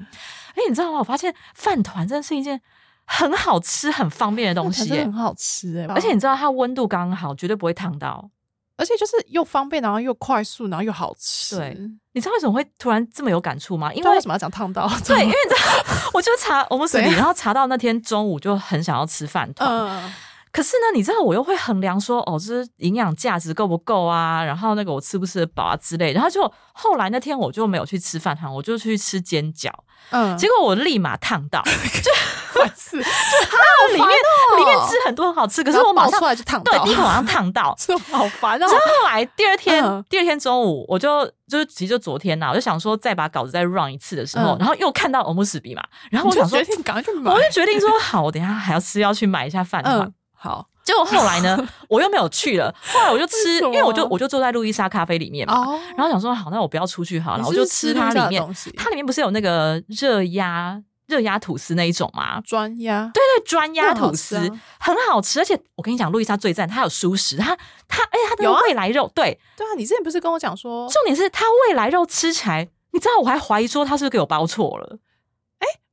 [0.56, 1.00] 哎，你知道吗？
[1.00, 2.62] 我发现饭团真的是一件
[3.06, 8.30] 很好吃、很方便的东西真的很，好吃哎，而且你知道它温度刚好，绝对不会烫到。
[8.78, 11.58] 而且就是又方便，然后又快速，然后又好吃。
[11.58, 11.78] 对
[12.14, 13.92] 你知道为什么会突然这么有感触吗？
[13.92, 14.88] 因因为为为什么要讲烫到？
[15.06, 19.70] 对，因为你知道， 我就查我们水里，然后查到那天中午就很想要吃饭团。
[19.70, 20.14] 嗯，
[20.58, 24.44] 可是呢，你知道我又会衡量说，哦，这是营养价值够不够啊？
[24.44, 26.12] 然后那个我吃不吃得饱啊之类。
[26.14, 29.70] 然后就后来那天我就没有去吃饭团，我就去吃煎饺，
[30.10, 31.62] 嗯，结果我立马烫到，
[32.02, 32.12] 就
[32.60, 34.10] 烦死， 它里面、
[34.58, 38.68] 里面吃很多很好吃，可是我马上出来就烫到，，对第一口马上烫到 这好烦哦然。
[38.68, 47.40] 后后来第二天，嗯第二天中午，我就就是其实就昨天呐、我就想说再把稿子再 run 一次的时候，嗯然后又看到欧姆史比嘛，然后我想说决，定赶快去买我。
[47.40, 50.00] 就决定说好，我等一下还要吃要去买一下饭团。
[50.00, 52.74] 嗯，好 结果后来呢，我又没有去了。
[52.94, 62.40] 后来我就吃，因为我就我就坐在路易莎咖啡里面嘛，哦，然后想说好，那我不要出去好了，我就吃它里面，它里面不是有那个热压热压吐司那一种吗？
[62.46, 64.48] 专压，对对，专压吐司啊
[64.80, 67.54] 很好吃，而且我跟你讲，路易莎最赞，它有熟食，它
[67.90, 75.00] 它而且它的未来肉，对，对啊，你之前不是跟我讲说，重点是它未来肉吃起来，你知道我还怀疑说它是不是给我包错了。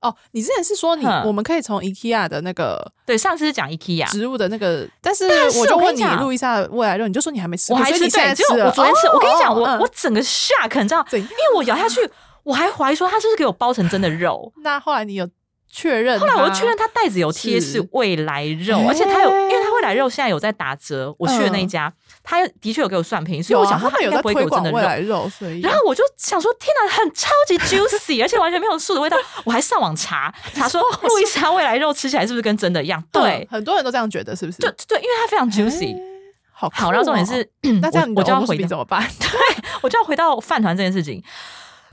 [0.00, 5.24] 哦，你之前是说你我们可以从 IKEA 的那个对，上次是讲 IKEA，植物的那个，但是
[5.58, 8.52] 我就问你我跟你讲路易莎的未来肉，你就说你还没吃过，我还吃对，就吃。
[8.62, 12.06] 我昨天吃，哦我跟你讲，我我整个 shock，你知道，怎样因为我咬下去，
[12.42, 14.52] 我还怀疑说它是不是给我包成真的肉。
[14.62, 15.26] 那后来你有
[15.70, 16.20] 确认？
[16.20, 21.14] 后来我就确认，它袋子有贴是是未来肉，欸而且它有，因为来肉现在有在打折。
[21.18, 21.92] 我去的那一家，
[22.22, 24.86] 他的确有给我算便宜，所以我想说他们有不会给推广未我真的肉。
[24.88, 29.16] 来肉，所以然后我就想说，天哪，很超级 juicy，而且完全没有素的味道。
[29.44, 33.02] 我还上网查查说，路易莎未来肉吃起来是不是跟真的一样？
[33.12, 34.58] 对嗯，很多人都这样觉得，是不是？
[34.58, 35.94] 对对，因为它非常 juicy。
[35.94, 36.14] 欸
[36.56, 37.50] 好然后重点哦是，
[37.82, 39.06] 那这样我我就要回怎么办？
[39.20, 39.28] 对
[39.82, 41.22] 我就要回到饭团这件事情。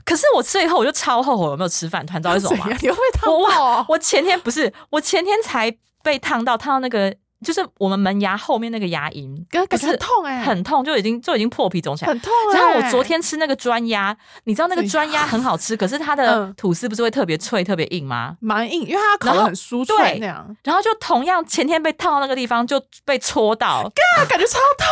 [0.02, 2.76] 可是我吃了以后，我就超后悔有没有吃饭团，你知道为什么 吗？
[2.80, 3.86] 你会烫我到哦？
[3.88, 5.70] 我前天不是，我前天才
[6.02, 12.10] 被烫到，烫到那个就是我们门牙后面那个牙龈，感觉不是很痛哎，很痛，就已经就已经破皮肿起来。
[12.10, 12.58] 很痛欸。
[12.58, 16.54] 然后我昨天吃那个砖鸭，你知道那个怎专鸭很好吃，可是它的嗯。
[16.56, 18.36] 吐司不是会特别脆、特别硬吗？
[18.40, 24.86] 蛮硬，因为它烤的很酥脆对那样，然后就同样前天被烫到那个地方就被戳到，嘎，感觉超痛，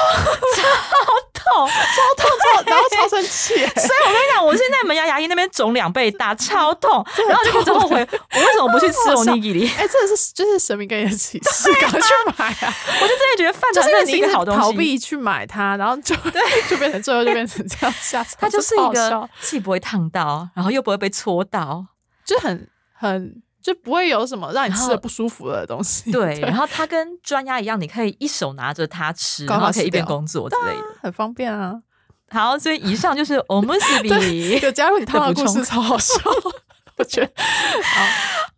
[1.44, 1.68] 痛。
[1.68, 2.30] 超痛，
[2.64, 3.66] 超然后超生气欸。
[3.80, 9.68] 所以我跟你讲，我现在门牙牙龈那边肿两倍大， 超痛，然后就开始后悔，我为什么不去吃好笑欧尼基里？
[9.78, 12.74] 哎，这个是就是神明给你的启示，赶快去买啊！
[13.00, 21.86] 我就真的觉得饭就是因团真的是为你一个好东西，逃避去买它，然后就对， 就变成最后就变成这样下场，它就是一个既不会烫到，然后又不会被戳到，
[22.24, 26.11] 就很很就不会有什么让你吃然后的不舒服的东西。
[26.11, 30.83] 对， 然后它跟专鸭一样，你可以一手拿着它吃，刚好然后可以一边吃掉工作之类的。
[31.01, 31.81] 很方便啊。
[32.29, 36.13] 好，所以以上就是我们斯比 有加入你汤的故的补充事，超好笑。
[36.97, 37.31] 我觉得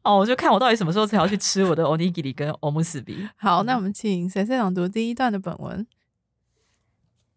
[0.03, 5.88] 哦，我就看我到底什么时候才要去吃我的 onigiri 跟 o m u s b 好，那我们请先生朗读第一段的本文。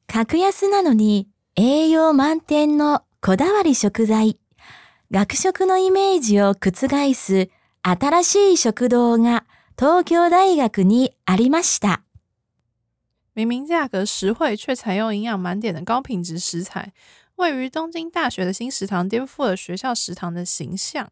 [0.06, 4.36] 格安なのに栄養満点のこだわり食材。
[5.10, 7.48] 学食のイメージを覆す
[7.84, 9.44] 新しい食堂が
[9.76, 12.02] 東京大学にありました。
[13.32, 16.92] 明明价格实惠，却采用营养满点的高品质食材，
[17.36, 21.08] 位于东京大学的新食堂颠覆了学校食堂的形象。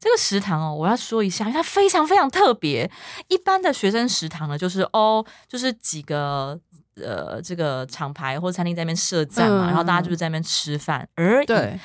[0.00, 2.90] 这个食堂哦，我要说一下，因为它非常非常特别。
[3.28, 6.58] 一般的学生食堂呢，就是哦，就是几个
[6.96, 11.46] 呃这个厂牌或餐厅在那边设站嘛，嗯然后大家就是在那边吃饭而已。
[11.46, 11.78] 对，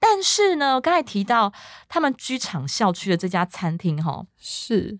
[0.00, 1.52] 但是呢，刚才提到
[1.88, 4.98] 他们居场校区的这家餐厅哈、是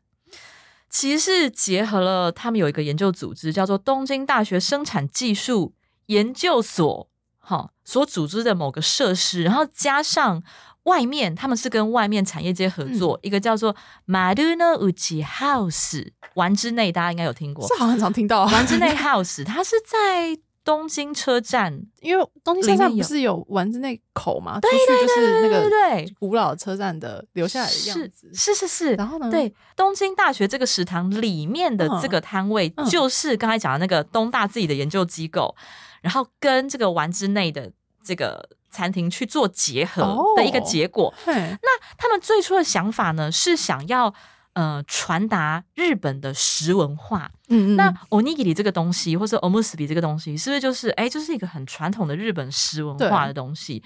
[0.91, 5.75] 其实是结合了他们有一个研究组织叫做东京大学生产技术
[6.07, 7.09] 研究所，
[7.39, 10.43] 哈，所组织的某个设施，然后加上
[10.85, 17.69] 外面他们是跟外面产业界合作，一个叫做 Maruno Uchi House 丸之内，大家应该有听过。
[17.69, 18.51] 这好像很常听到啊。
[18.51, 28.31] 丸之内 House，它是在东京车站，因为东京车站不是有丸之内口嘛，对出去就是那个对古老车站的留下来的样子。
[28.35, 29.31] 是是是，然后呢？
[29.31, 35.57] 对，东京大学这个食堂里面的这个摊位，嗯就是刚才讲的那个东大自己的研究机构，
[36.03, 37.73] 然后跟这个丸之内的
[38.05, 41.15] 这个餐厅去做结合的一个哦结果。
[41.25, 44.13] 那，他们最初的想法呢，是想要
[44.59, 47.31] 呃传达日本的食文化。
[47.49, 53.83] 嗯嗯，那 onigiri 这个东西，或者 omusubi 这个东西，是不是就是哎，就是一个很传统的日本食文化的东西？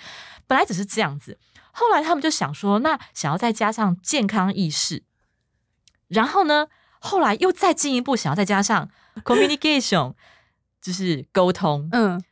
[0.47, 1.39] 本来只是这样子，
[1.73, 5.03] 后来他们就想说，那想要再加上健康意识，
[6.09, 8.89] 然后呢，后来又再进一步想要再加上
[9.23, 10.15] communication，
[10.81, 12.23] 就是沟通，嗯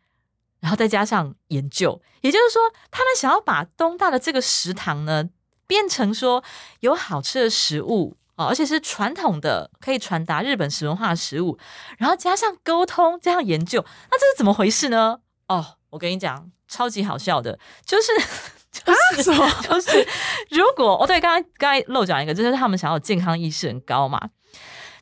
[0.61, 5.31] 然后再加上研究，也就是说，他们想要把东大的这个食堂呢，
[5.67, 6.43] 变成说
[6.81, 11.59] 有好吃的食物哦，而且是传统的，可以传达日本食文化的食物，
[11.99, 15.21] 然后加上沟通，加上研究，那这是怎么回事呢？
[15.49, 18.13] 哦，我跟你讲，超级好笑的，就是。
[18.71, 20.07] 就是什么 就是，
[20.51, 24.31] 如果哦对，刚刚刚才漏讲一个，就是他们想要健康意识很高嘛，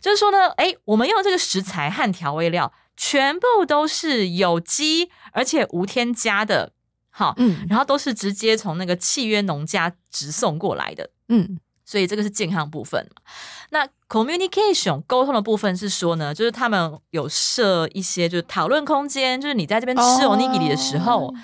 [0.00, 6.72] 就是说呢，哎，我们用这个食材和调味料全部都是有机，而且无添加的，
[7.10, 13.22] 好，嗯然后都是直接从那个契约农家直送过来的，嗯所以这个是健康部分嘛。
[13.70, 21.34] 那 communication 沟通的部分是说呢，就是他们有设一些就是讨论空间，就是你在这边吃哦 onigiri 的时候，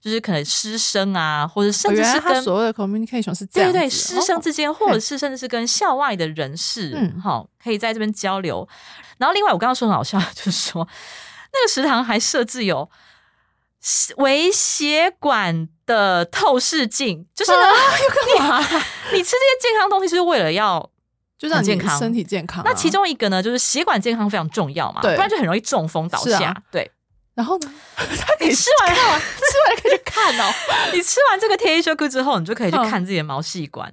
[0.00, 8.68] 就是可能师生啊，或者甚至是跟他所谓的 communication 是这对对对，样子师生哦之间，或者是甚至是跟校外的人士，嗯好、可以在这边交流。
[9.18, 10.88] 然后另外，我刚刚说很好笑，就是说
[11.52, 12.90] 那个食堂还设置有
[14.16, 17.72] 微血管的透视镜，就是呢，啊
[18.38, 18.58] 干嘛？
[19.12, 20.88] 你吃这些健康东西是为了要。
[21.38, 22.64] 就让你健康身体健康啊。
[22.64, 26.54] 那其中一个呢，就是血管健康非常重要嘛，不然就很容易中风倒下。
[26.70, 26.88] 对，
[27.34, 27.74] 然后呢？
[28.38, 29.26] 你吃完看完， 吃
[29.66, 30.52] 完可以去看哦，
[30.92, 33.92] 你吃完这个 T A 修 Q 之后，你就可以去嗯看自己的毛细管。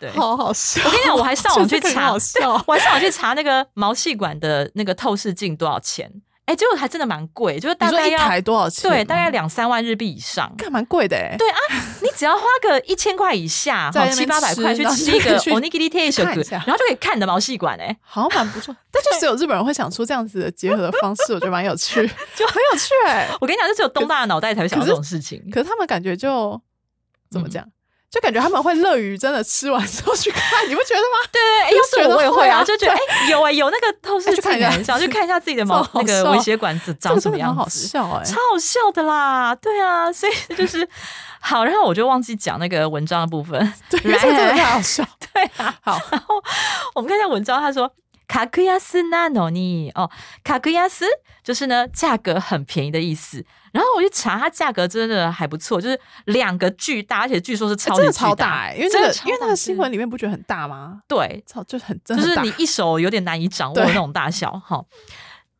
[0.00, 0.80] 对，好好笑。
[0.86, 2.64] 我跟你讲，我还上网去查，笑。
[2.66, 6.10] 我还上网去查那个毛细管的那个透视镜多少钱？
[6.46, 8.88] 哎、结果还真的蛮贵，就是大概要台多少钱？
[8.88, 10.50] 对，大概两三万日币以上。
[10.56, 11.34] 干蛮贵的哎。
[11.36, 11.58] 对啊，
[12.00, 21.94] 你只要花个一千块以下，哈在那边七八百块去吃一个 onigiri t a s 看一下然后就可以看你的毛细管哎、好像蛮不错， 但就只有日本人会想出这样子的结合的方式，我觉得蛮有趣，
[22.36, 23.28] 就很有趣哎。
[23.40, 25.42] 我跟你讲，就只有东大的脑袋才会想到这种事情。
[25.52, 26.60] 可是他们感觉就
[27.28, 27.68] 怎么嗯讲？
[28.10, 31.28] 就感觉他们会乐于真的吃完之后去看，你不觉得吗？
[31.32, 31.40] 对
[31.70, 34.70] 对，要是我我也会啊，就觉得哎、有哎、有那个透视看一下
[35.08, 37.86] 看一下自己的 毛那个笑微血管子长什么样子。
[37.86, 38.24] 笑哎。
[38.24, 40.88] 超好笑的啦，对啊，所以就是
[41.40, 45.04] 好，然后我就忘记讲那个文章的部分， 对，这个真的来太好笑。
[45.32, 46.42] 对啊，好，然后
[46.94, 47.90] 我们看一下文章，他说
[48.28, 50.10] 卡克亚斯纳诺尼哦，
[50.42, 51.04] 卡克亚斯
[51.42, 53.44] 就是呢价格很便宜的意思。
[53.72, 58.64] 然后我去查，它价格真的还不错，就是两个巨大，而且据说是超级真的超大。
[58.64, 61.02] 哎，因为那个真的因为那个新闻里面不觉得很大吗？
[61.06, 64.84] 对，超就很就是你一手有点难以掌握的那种大小哈。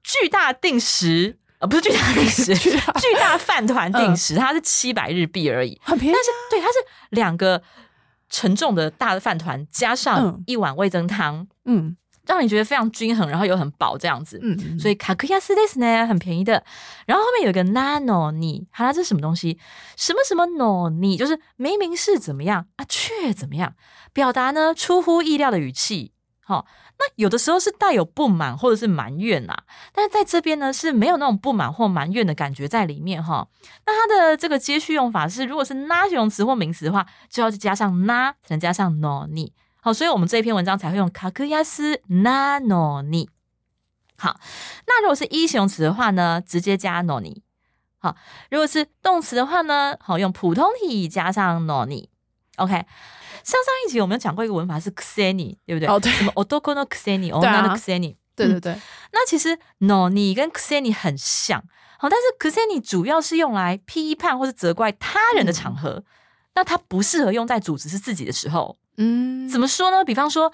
[0.02, 2.70] 巨大定时呃不是巨大定时， 巨
[3.20, 3.36] 大。
[3.38, 5.78] 饭团定时，它是七百日币而已。
[5.82, 6.74] 很便宜啊，对，它是
[7.10, 7.62] 两个
[8.30, 10.42] 沉重的大的饭团，加上嗯。
[10.46, 14.38] 一碗味增汤，嗯让你觉得非常均衡，然后又很饱这样子。
[14.42, 16.62] 嗯，所以卡克亚斯 this 呢很便宜的，
[17.06, 19.58] 然后后面有一个 nano 你，好啦，这是什么东西？
[19.96, 23.74] 什么什么 no 你，就是明明是怎么样啊，却怎么样，
[24.12, 26.12] 表达呢出乎意料的语气。
[26.48, 26.64] 好、
[27.00, 29.56] 那有的时候是带有不满或者是埋怨呐、
[29.92, 33.48] 但是在这边呢是没有那种不满或埋怨的感觉在里面哈。
[33.84, 39.52] 那它的这个接续用法是，如果是那形容词或名词的话，就要加上那，才能加上 no 你。
[39.86, 43.30] 好，所以我们这一篇文章才会用卡克亚斯 na no 你。
[44.18, 44.40] 好，
[44.84, 47.44] 那如果是一形容词的话呢，直接加 no 你。
[47.98, 48.16] 好，
[48.50, 52.10] 如果是动词的话呢，好用普通体加上 no 你。
[52.56, 52.84] OK，上
[53.44, 55.86] 上一集我们有讲过一个文法是 kuseni，对不对？
[55.86, 58.16] 哦对什么 otoko no 对啊 onna no kuseni。
[58.34, 58.76] 对对对，
[59.12, 61.62] 那其实 no 你跟 kuseni 很像，
[62.00, 66.02] 好，但是 kuseni 主要是用来批判或是责怪他人的场合，
[66.55, 68.77] 那它不适合用在主词是自己的时候。
[68.97, 70.03] 嗯，怎么说呢？
[70.03, 70.51] 比方说，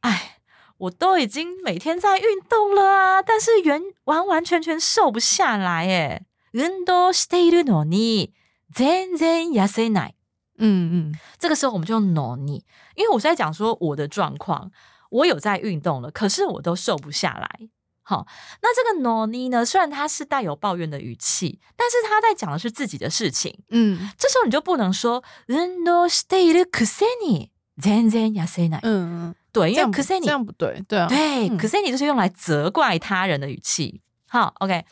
[0.00, 0.38] 哎，
[0.78, 6.22] 我都已经每天在运动了啊，但是完完完全全瘦不下来耶。
[6.52, 8.32] 運動しているのに
[8.74, 10.14] 全然痩せない。
[10.58, 14.70] 嗯嗯这个时候我们就用 no 你，因为我是在讲说我的状况，
[15.10, 17.68] 我有在运动了，可是我都瘦不下来。
[18.04, 18.26] 好，
[18.60, 23.60] 那这个 no ni 呢，虽然它是带有抱怨的语气，但是他在讲的是自己的事情。
[23.70, 28.80] 嗯这时候你就不能说運動しているくせに全然痩せない。
[28.82, 34.00] 嗯嗯，对，因为这样不 くせに这样不对，对啊，对，嗯可是你就是用来责怪他人的语气。
[34.28, 34.84] 好，OK，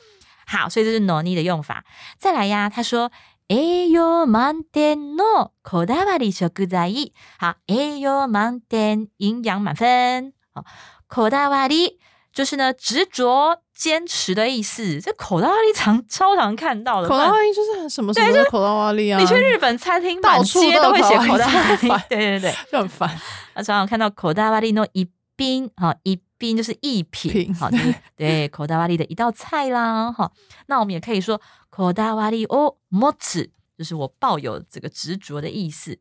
[0.47, 1.85] 好，所以这是 no ni 的用法。
[2.18, 3.11] 再来呀，他说
[3.49, 6.92] 栄養満点のこだわり食材。
[7.40, 10.35] 好，栄養満点，营养满分。
[10.55, 10.64] 好，
[11.09, 11.99] こだわり
[12.34, 15.00] 就是呢执着、坚持的意思。
[15.00, 22.56] 这口袋里常超常看到的，口袋瓦力就是很什么什么的口袋瓦力啊，你去日本餐厅满到处街都会写口袋袋里瓦力，对对对。
[22.72, 23.10] 就很烦。
[23.54, 30.32] 那常常看到口袋瓦力诺一宾，哈，一宾就是一品，品好， 就是对口袋瓦力的一道菜啦，哈。
[30.65, 36.00] 那我们也可以说口袋瓦力哦，莫子，就是我抱有这个执着的意思。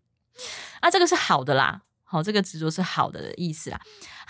[0.80, 3.78] 啊，这个是好的啦，好，这个执着是好的意思啦。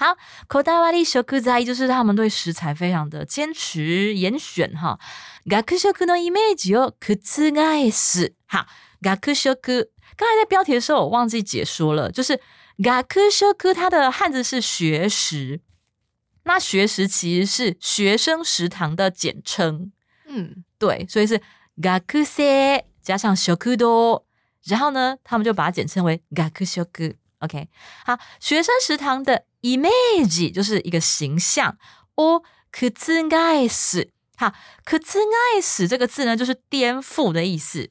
[0.01, 4.99] 好，口袋瓦力食材就是他们对食材非常的坚持严选哈。
[5.45, 8.33] 学食のイメージを覆す。
[8.47, 8.65] 好，
[9.01, 9.89] 学食。
[10.15, 12.39] 刚才在标题的时候，我忘记解说了，就是
[12.77, 15.61] 学食它的汉字是学食，
[16.43, 19.91] 那学食其实是学生食堂的简称，
[20.27, 21.39] 嗯，对，所以是
[21.75, 24.23] 学生加上食堂，
[24.63, 27.15] 然后呢，他们就把它简称为学食。
[27.39, 27.69] OK，
[28.03, 31.77] 好，学生食堂的 image 就是一个形象，
[32.15, 34.09] 哦，覆す。
[34.35, 34.53] 好，
[34.85, 37.89] 覆这个字呢，就是颠覆的意思。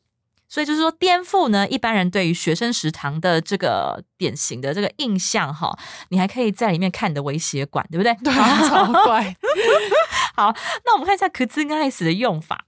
[0.48, 5.76] 所以就是说，颠覆呢，一般人对于学生食堂的这个典型的这个印象哈，
[6.10, 8.14] 你还可以在里面看你的微血管，对不对？
[8.22, 8.32] 对，
[8.68, 9.36] 超怪。
[10.36, 12.66] 好，那我们看一下可兹爱死的用法。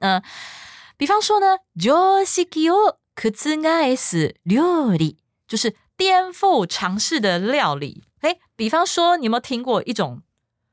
[0.00, 0.22] 嗯、呃，
[0.96, 3.30] 比方说呢，常識を覆
[3.94, 8.04] す料理，就是 颠覆尝试的料理。
[8.22, 10.22] 诶，比方说，你有没有听过一种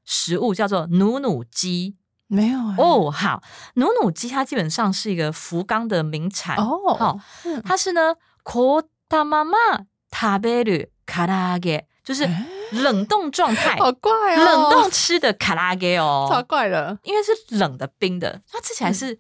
[0.03, 1.97] 食物叫做努努鸡？
[2.27, 3.43] 没有欸哦，好，
[3.75, 16.97] 努努鸡它基本上是一个福冈的名产哦好，嗯它是呢，こたまま食べる唐揚げ，就是诶冷冻状态，好怪哦，冷冻吃的卡拉给超哦，怪的。
[17.03, 19.19] 因为是冷的冰的，它吃起来嗯是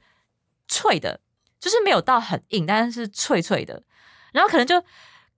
[0.67, 1.19] 脆的，
[1.59, 3.83] 就是没有到很硬，但是是脆脆的。
[4.31, 4.83] 然后可能就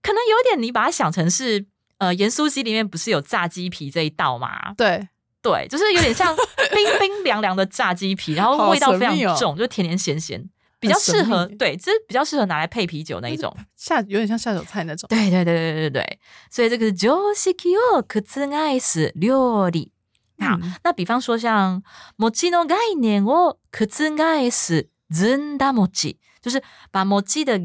[0.02, 1.66] 可能有点，你把它想成是
[1.98, 4.72] 呃盐酥鸡里面不是有炸鸡皮这一道嘛？
[4.76, 5.08] 对，
[5.42, 13.54] 对，就是有点像冰 冰凉凉的炸鸡皮，然后好味道非常神秘哦重，就甜甜咸咸，比较很神适合秘对，这是比较适合拿来配啤酒那一种。
[13.76, 15.08] 下有点像下酒菜那种。
[15.08, 16.18] 对对对对对对，
[16.50, 19.92] 所以这个是常識を覆す料理。
[20.38, 21.82] 好，嗯那比方说像
[22.16, 27.58] 餅の概念を覆すずんだ餅，就是把餅的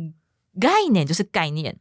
[0.60, 1.78] 概念就是概念，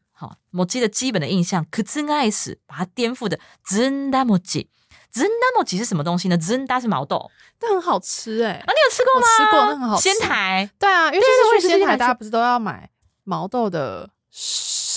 [0.57, 1.83] 好，餅的基本的印象覆
[2.31, 4.66] す，把它颠覆的ずんだ餅。
[5.12, 6.38] ずんだ餅是什么东西呢？
[6.38, 9.27] ずんだ是毛豆但很好吃哎、啊，你有吃过吗？
[9.27, 12.88] 我吃过那很好吃仙台对啊，因为对我也就是去仙台，是去仙台大家不是都要买
[13.25, 14.09] 毛豆的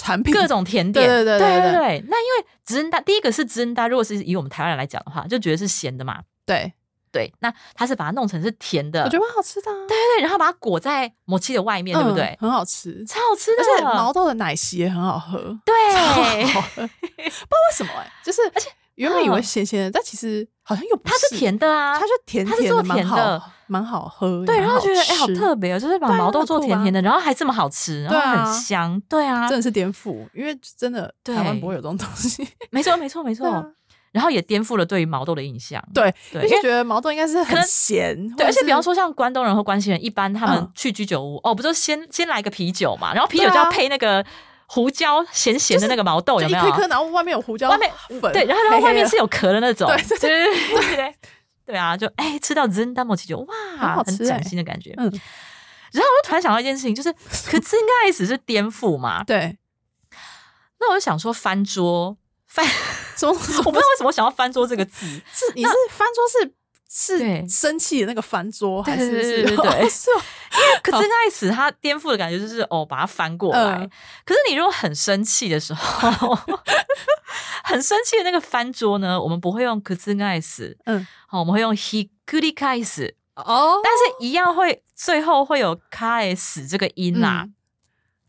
[0.02, 0.34] 产品？
[0.34, 2.06] 各种甜点，对对对对对对对。
[2.08, 6.22] 那因为ずんだ第一个是ずんだ，如果是以我们台湾人来讲的话，就觉得是咸的嘛。
[6.46, 6.72] 对，
[7.13, 9.75] 对，那它是把它弄成是甜的，我觉得蛮好吃的、啊。
[9.89, 12.43] 对对对，然后把它裹在抹漆的外面，对不对嗯？
[12.43, 16.87] 很好吃，超好吃的，而且毛豆的奶昔也很好喝，对超好喝。
[16.87, 24.45] 不知道为什么哎、就是而且原本以为咸咸的，但其实好像又不它是甜的啊，它是甜它是做甜的，蛮甜的好，蛮好喝。
[24.45, 32.47] 对，然后觉得哎、好特别哦，就是把毛豆做甜甜的，然后还这么好吃，然后很香，对啊，真的是颠覆，因为真的对台湾不会有这种东西。
[32.71, 33.65] 没错没错没错，啊
[34.13, 35.83] 然后也颠覆了对于毛豆的印象。
[35.95, 38.17] 对，对因为觉得毛豆应该是很咸。
[38.37, 44.25] 对，而且比方说像关东人和关西人，一般他们去居酒屋，哦，不就先先来个啤酒嘛，然后啤酒就要配那个。
[44.73, 46.69] 胡椒咸咸的那个毛豆有没有？
[46.69, 51.15] 一颗颗，然后外面有胡椒，外面粉对，然后它外面是有壳的那种，对对对
[51.67, 53.45] 对啊，就哎吃到 Zen 丹摩奇酒，
[53.81, 54.95] 哇，很崭新的感觉。
[54.97, 55.07] 嗯，
[55.91, 59.59] 然后我就突然想到一件事情，就是可是应该是颠覆嘛，对。
[60.79, 62.65] 那我就想说翻桌翻。
[63.21, 63.33] 什么？
[63.65, 66.55] 我不知道为什么想要翻桌这个字，是你是翻桌是对。
[66.93, 70.21] 是生气的那个翻桌，还是对对是对是哦
[70.83, 73.79] 可是爱死它颠覆的感觉就是哦，把它翻过来。
[73.79, 73.91] 嗯。
[74.25, 76.37] 可是你如果很生气的时候，
[77.63, 81.07] 很生气的那个翻桌呢，我们不会用可兹盖斯，嗯。
[81.29, 87.45] 好，我们会用 he good 开始，哦，但是一样会最后会有开始这个音啦。
[87.45, 87.55] 嗯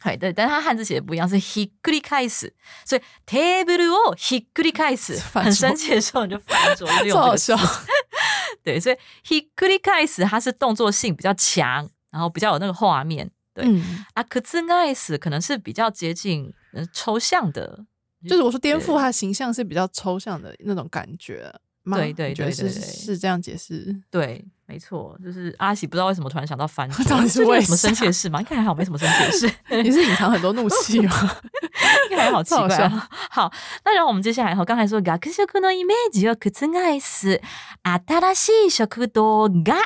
[0.03, 2.53] 对对，但是它汉字写的不一样，是 he good 开始，
[2.85, 7.83] 所以 table 哦 he good 开始，很生气的时候你就翻桌， 就用超好这个字笑。
[8.63, 8.95] 对，所以
[9.25, 13.29] he good 开始它是动作性比较强，然后比较有那个画面。
[13.53, 17.85] 对、嗯，啊，可兹盖斯可能是比较接近呃抽象的，
[18.27, 21.59] 就是我说颠覆他的形象是比较抽象的那种感觉，吗？
[21.84, 23.96] 对对你觉得是对对对是这样解释。
[24.10, 28.40] 对，没错，就是阿喜不知道为什么突然想到番薯， 到底是为最近有什么生气啥的事吗？
[28.40, 29.82] 应该还好，没什么生气的事。
[29.82, 31.40] 你是隐藏很多怒气吗？
[32.10, 33.08] 应该还好奇怪、太好啊。
[33.30, 33.52] 好，
[33.84, 37.40] 那然后我们接下来哈，刚才说学食のイメージを覆す
[37.84, 39.76] 新しい食堂が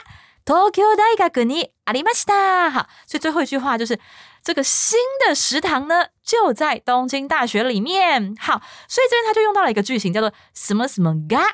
[0.46, 2.70] 東京大学にありました。
[2.70, 3.98] 好，所以最后一句话就是
[4.42, 4.98] 这个新
[5.28, 8.34] 的食堂呢就在东京大学里面。
[8.38, 11.44] 好，所以这边他就用到了一个句型，叫做什么什么が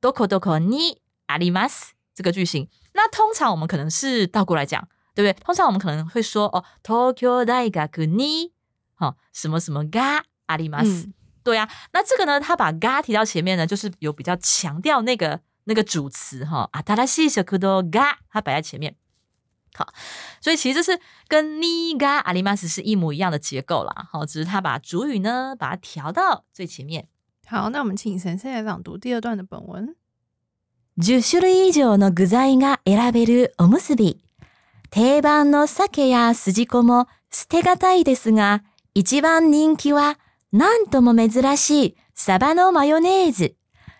[0.00, 2.68] どこどこにあります这个句型。
[2.92, 5.44] 那通常我们可能是倒过来讲，对不对？
[5.44, 8.52] 通常我们可能会说哦，東京大学に
[8.94, 11.06] 好、什么什么があります。
[11.06, 11.12] 嗯
[11.46, 18.96] 对啊，那这个呢，他把が提到前面呢，就是有比较强调那个那个主词哈，新しい食堂が，它摆在前面。
[19.74, 19.86] 好，
[20.40, 24.08] 所以其实这是跟にがあります是一模一样的结构啦。
[24.10, 27.06] 好，只是他把主语呢把它调到最前面。
[27.50, 29.94] 好，那我们请先生来朗读第二段的本文。
[30.98, 34.20] 10種類以上の具材が選べるおむすび。
[34.90, 40.18] 定番の鮭や筋子も捨てがたいですが、一番人気は
[40.52, 43.56] なんとも珍しいサバのマヨネーズ。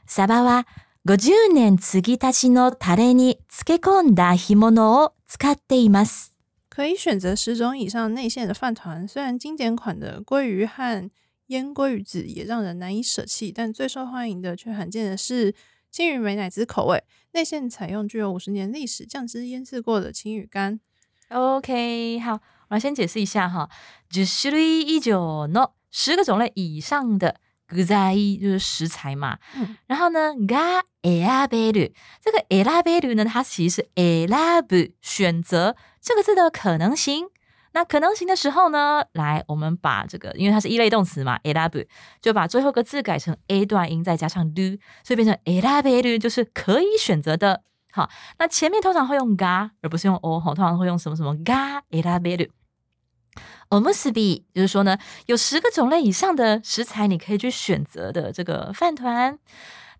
[0.07, 0.67] サバは
[1.07, 6.33] 50年継ぎ足しのタレに漬け込んだ干物を使っています。
[6.69, 11.11] 可以选择十种以上内馅的饭团，虽然经典款的鲑鱼和
[11.51, 15.55] 腌鲑鱼子也让人难以舍弃，但最受欢迎的却罕见的是
[15.91, 20.81] 青鱼美乃滋口味，内馅采用具有五十年历史、酱汁腌制过的青鱼干。
[21.29, 22.33] OK，好，
[22.69, 23.71] 我来先解释一下哈，
[24.11, 29.39] 十種類以上の十个种类以上的具材就是食材嘛。
[29.55, 34.29] 嗯然后呢，が選べる这个選べる呢，它其实是選
[34.67, 37.29] ぶ选择这个字的可能性。
[37.73, 41.87] 那可能性的时候呢，来我们把这个，因为它是一类动词嘛，選ぶ
[42.23, 47.63] 就把最后一个字改成 a 段音，再加上 do，所以变成選べる就是可以选择的。
[47.93, 52.51] 好，那前面通常会用が，而不是用 o 哈，通常会用什么什么が選べる。
[53.69, 59.39] おむすび就是说呢，有十个种类以上的食材你可以去选择的这个饭团。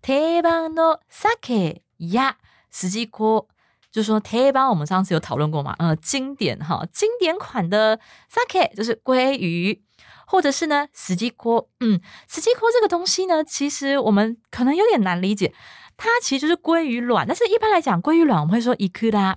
[0.01, 2.35] 定番の鮭や
[2.71, 3.47] 四季锅，
[3.92, 9.82] 就是说定番我们上次有讨论过嘛，呃，经典哈，经典款的 sake 就是鲑鱼，
[10.26, 15.52] 或者是呢四季锅，嗯，四季锅这个东西呢，其实我们可能有点难理解。
[15.98, 19.36] 它其实就是鲑鱼卵，但是一般来讲，鲑鱼卵我们会说伊库拉。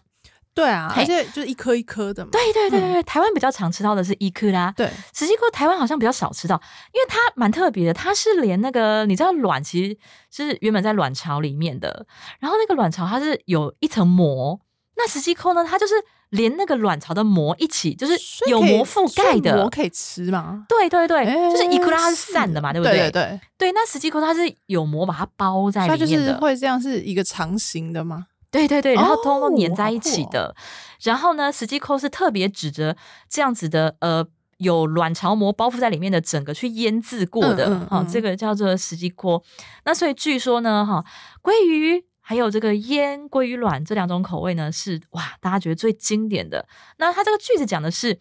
[0.55, 2.29] 对啊，嘿而且就是一颗一颗的嘛。
[2.31, 4.71] 对对对对对，台湾比较常吃到的是伊库拉。
[4.71, 6.55] 对，实际锅台湾好像比较少吃到，
[6.93, 9.97] 因为它蛮特别的，它是连那个你知道卵其实
[10.31, 12.05] 是原本在卵巢里面的，
[12.39, 14.59] 然后那个卵巢它是有一层膜，
[14.95, 15.93] 那实际扣呢，它就是
[16.29, 18.17] 连那个卵巢的膜一起，就是
[18.49, 19.57] 有膜覆盖的。
[19.57, 20.65] 膜可以吃吗？
[20.69, 22.97] 对对对，哎就是伊库拉它是散的嘛，对不对？
[22.97, 26.33] 对对，对那实际扣它是有膜把它包在里面的它就是。
[26.39, 28.27] 会这样是一个长形的吗？
[28.54, 30.56] 对对对，然后通通哦粘在一起好酷哦的。
[31.02, 32.96] 然后呢，实际扣是特别指着
[33.28, 34.26] 这样子的呃。
[34.60, 39.42] 有卵巢膜包覆在里面的整个去腌制过的，哈、嗯嗯嗯这个叫做实际锅。
[39.86, 41.02] 那所以据说呢，哈，
[41.42, 46.68] 鲑鱼还有这个腌鲑鱼卵这两种口味呢，是哇，大家觉得最经典的。
[46.98, 48.20] 那它这个句子讲的是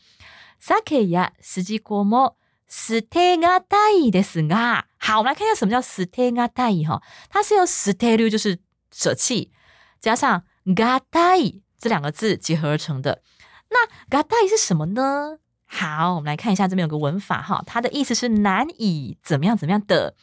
[0.63, 2.35] sake や实际锅も
[2.71, 8.59] 捨てがたいですが，好，我们来看一下什么叫捨てがたい哈，它是由捨てる就是
[8.91, 9.51] 舍弃，
[10.03, 13.21] 加上がたい这两个字结合而成的。
[13.69, 15.39] 那がたい是什么呢？
[15.67, 20.15] 好，我们来看一下这边有个文法哈，它的意思是难以怎么样怎么样的。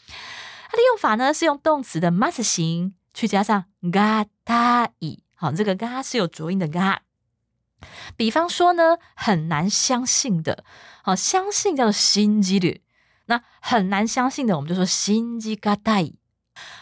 [0.68, 6.98] 它的用法呢是用动词的 must 形去加上がたい，好，这个が是有浊音的が。
[8.16, 10.64] 比方说呢，很难相信的，
[11.04, 12.80] 好，相信叫做信じる。
[13.26, 16.14] 那很难相信的，我们就说信じがたい。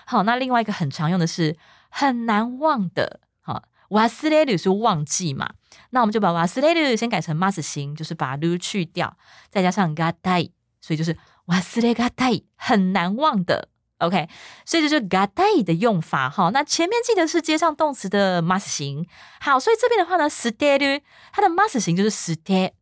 [0.07, 1.57] 好，那另外一个很常用的是
[1.91, 5.51] 很难忘的，好，忘れる是忘记嘛，
[5.91, 9.17] 那我们就把忘れる先改成 must 形，就是把 る 去掉，
[9.51, 11.17] 再加上がたい，所以就是
[11.47, 13.69] 忘れがたい，很难忘的。
[13.99, 14.29] OK，
[14.67, 16.51] 所以这就是がたい的用法哈。
[16.51, 19.07] 那前面记得是接上动词的 must 形，
[19.41, 22.73] 好，所以这边的话呢，捨てる它的 must 形就是捨て，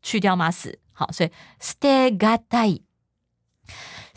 [0.00, 1.30] 去掉 must，好，所以
[1.60, 2.16] 捨て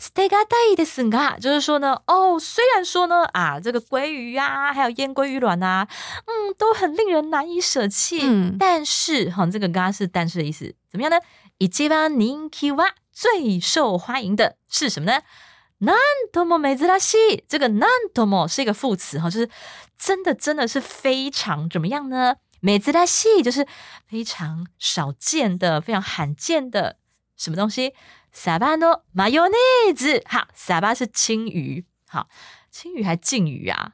[0.00, 5.86] 捨てがたいですが，就是说呢，哦，虽然说呢，啊，这个鲑鱼啊，还有腌鲑鱼卵啊，
[6.26, 11.20] 嗯，都很令人难以舍弃，嗯但是哈，这个“が”是但是的意思，怎么样呢？
[11.58, 15.22] 一番人気は最受欢迎的是什么呢？
[15.78, 15.96] なん
[16.32, 19.48] とも珍しい，这个なんとも是一个副词哈，就是
[19.98, 22.36] 真的真的是非常怎么样呢？
[22.62, 23.66] 珍しい就是
[24.06, 26.96] 非常少见的、非常罕见的
[27.36, 27.94] 什么东西？
[28.32, 32.26] サバのマヨネーズ，好，サバ是青鱼，好，
[32.70, 33.92] 青鱼还靖鱼啊？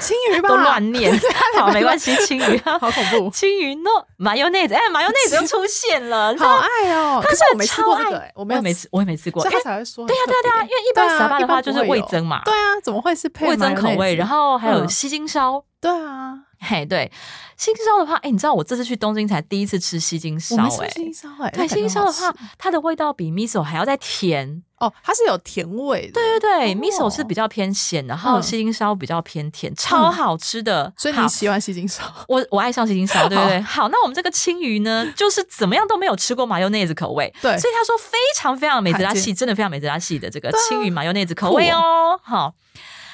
[0.00, 1.16] 青鱼吧，都乱念。
[1.54, 3.30] 好，没关系，青鱼 啊，好恐怖。
[3.30, 6.66] 青鱼 no 马油内子，哎，马油内子又出现了，你知道好吗？
[6.66, 7.22] 爱哦！
[7.22, 9.42] 可是我没吃过这个，哎，我没有吃，我也没吃，我也没吃过。
[9.42, 15.64] 所以因为他才会说很对呀，对呀，对呀，因特别为一般对啊沙巴的一般话就是不会有味增嘛，对啊，怎么会是配味增口味，然后后还有嗯西京烧。
[15.80, 16.34] 对啊，
[16.67, 17.09] 嘿，对，
[17.55, 24.63] 新烧的话，哎，你知道我这次去东京才第一次吃西京我烧，哎，新烧哎，对，西京烧的话，它的味道比 miso 还要再甜。
[24.79, 30.85] 哦，它是有甜味的，对对对哦，miso 是比较偏咸，然后嗯西京烧比较偏甜，超好吃的。
[30.85, 32.03] 好所以你喜欢西京烧？
[32.29, 33.59] 我我爱上西京烧，对不对？
[33.61, 42.19] 好，那我们这个青鱼呢，就是怎么样都没有吃过麻油内子口味，对所以他说非常非常美泽拉系，真的非常美泽拉系的这个青鱼麻油内子口味哦。
[42.21, 42.53] 好，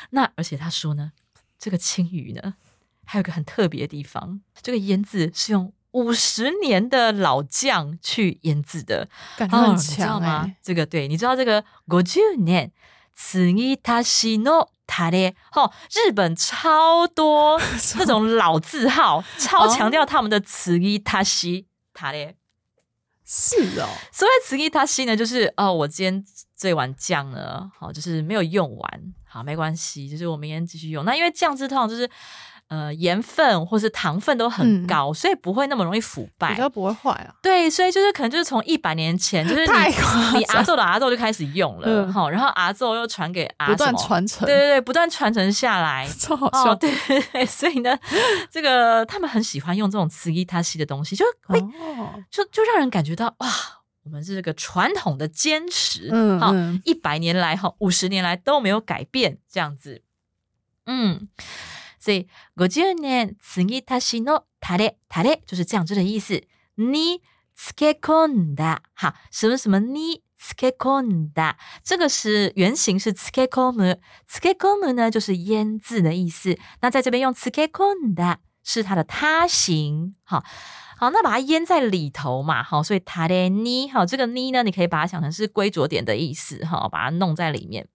[0.10, 1.14] 那而且他说呢，
[1.58, 2.56] 这个青鱼呢，
[3.05, 10.57] 还有一个很特别的地方，这个腌制是用五十年的老酱去腌制的，感觉很你知道强吗哎？？
[10.63, 12.71] 这个对，你知道这个五十年
[13.15, 17.61] 次ぎ足しのタレ，哦，日本超多
[17.97, 21.65] 那种老字号，超强调他们的次ぎ足し
[21.95, 22.35] タレ。
[23.25, 26.25] 是哦，所谓次ぎ足し呢，就是哦，我今天
[26.57, 31.05] 这碗酱呢，好，就是没有用完，好，没关系，就是我明天继续用。
[31.05, 32.09] 那因为酱汁通常就是
[32.74, 34.88] 呃盐分或是糖分都很嗯。
[34.88, 36.54] 高，所以不会那么容易腐败。
[36.54, 36.58] 比。
[36.58, 37.36] 较不会坏啊。
[37.44, 42.12] 对，所以就是可能就是从一百年前，就是 太你你阿昼的阿昼就开始用了，嗯。
[42.12, 44.08] 好、然后阿昼又传给阿不断什么？
[44.08, 46.08] 传承，对对对，不断传承下来。
[46.08, 46.74] 哦， 超好笑。
[46.76, 47.98] 对对对，所以呢，
[48.50, 53.48] 这个他们很喜欢用这种慈伊他西的东西，就会、哦，就就让人感觉到哇，
[54.04, 56.10] 我们是这个传统的坚持，
[56.40, 56.74] 好、嗯。
[56.74, 60.02] 好一百年来哈，五十年来都没有改变，这样子，
[60.86, 61.28] 嗯，
[62.03, 66.43] 所以五十年次ぎ足しのタレタレ就是酱汁的意思。
[66.77, 67.23] に
[67.57, 73.99] つけ込んだ，好，什么什么につけ込んだ，这个是原型是つけ込む，
[74.29, 76.57] つけ込む呢就是腌制的意思。
[76.81, 80.45] 那在这边用つけ込んだ是它的他形，好。
[81.01, 87.87] 好，那把它腌在里头嘛，好，所以タレに，好，这个に呢，你可以把它想成是归着点的意思，哈，把它弄在里面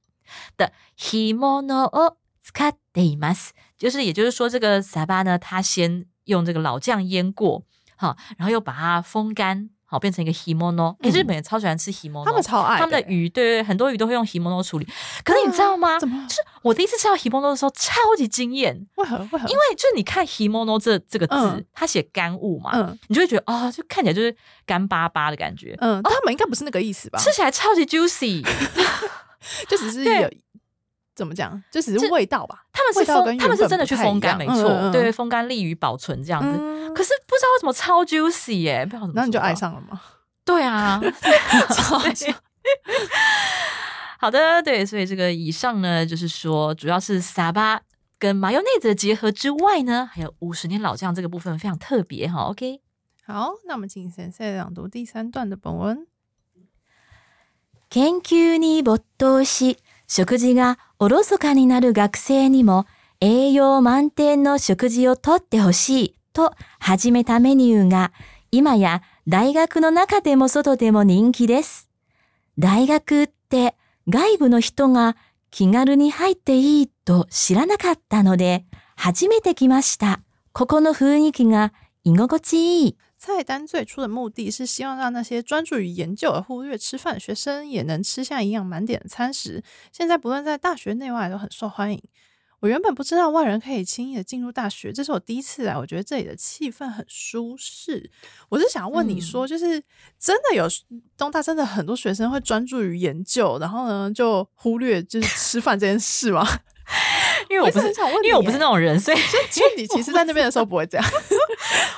[0.56, 2.16] 的干物を
[2.48, 7.64] 使っています，就是也就是说，这个萨巴呢，它先用这个老酱腌过，
[7.96, 10.94] 好，然后又把它风干，好，变成一个 himono。
[10.96, 14.88] 哎、嗯日本人超喜欢吃 himono，他们超爱欸他们的鱼，对对，对很多鱼都会用 himono 处理。
[15.24, 15.98] 可是你知道吗？
[16.00, 19.38] 怎么就是我第一次吃到 himono 的时候，超级惊艳，为何为何？
[19.40, 27.20] 因为就是你看 himono 这这个字，嗯它写干物嘛，嗯你就会觉得哦，就看起来就是干巴巴的感觉，嗯，他们应该不是那个意思吧？
[27.20, 28.46] 吃起来超级 juicy。
[29.68, 30.32] 就只是对有
[31.18, 32.66] 怎么讲，就只是这味道吧。
[32.74, 36.58] 他们是味道跟风，他们是真的去原本不太风干，没一样错，嗯嗯嗯对，风干利于保存这样子。
[36.60, 39.56] 嗯可是不知道为什么超 juicy 耶、不知道怎么，然后你就爱。
[39.56, 40.00] 上了吗？
[40.46, 41.02] 对啊，
[41.70, 42.36] 超好对
[44.20, 47.82] 好的，对，所以这个以上呢，就是说主要是沙巴
[48.20, 52.44] 跟麻油内子的结合之外呢，还有五十年老酱这个部分非常特别哈。
[52.44, 52.80] OK，
[53.26, 56.06] 好，那我们请先生朗读第三段的本文。
[57.94, 59.78] 研究に没頭し、
[60.08, 62.85] 食事が おろそかになる学生にも
[63.21, 68.13] 栄養満点の食事をとってほしいと始めたメニューが
[68.51, 71.89] 今や大学の中でも外でも人気です。
[72.59, 73.77] 大学って
[74.09, 75.17] 外部の人が
[75.53, 78.65] 気軽に入っていいと知らなかったので
[78.97, 80.21] 初めて来ました。
[80.53, 81.73] ここの雰囲気が
[82.03, 82.97] 居心地いい。
[83.37, 89.63] 菜单最初的目的是希望让那些专注于研究而忽略吃饭的学生也能吃下营养满点的餐食。
[89.93, 92.03] 现在不论在大学内外都很受欢迎。
[92.61, 98.11] 我原本不知道外人可以轻易的进入大学，这是我第一次来，我觉得这里的气氛很舒适。
[98.49, 99.81] 我是想问你说，就是
[100.19, 100.67] 真的有
[101.17, 106.45] 东大真的很多学生会专注于研究，然后呢就忽略就是吃饭这件事吗？
[107.51, 107.89] 因为我不是
[108.23, 109.17] 因为我不是 那种人，所以
[109.51, 111.07] 其实 你其实在那边的时候不会这样。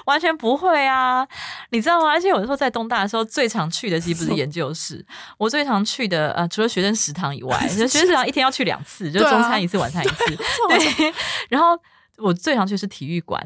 [0.07, 1.27] 完全不会啊，
[1.71, 2.09] 你知道吗？
[2.11, 5.05] 而且有时候在东大的时候，最常去的其实不是研究室，
[5.39, 10.37] 我最常去的呃，除了学生食堂以外，学生食堂一天要去两次，就中餐一次，晚餐一次。
[10.69, 11.15] 对，
[11.49, 11.79] 然后
[12.19, 13.41] 我最常去是体育馆，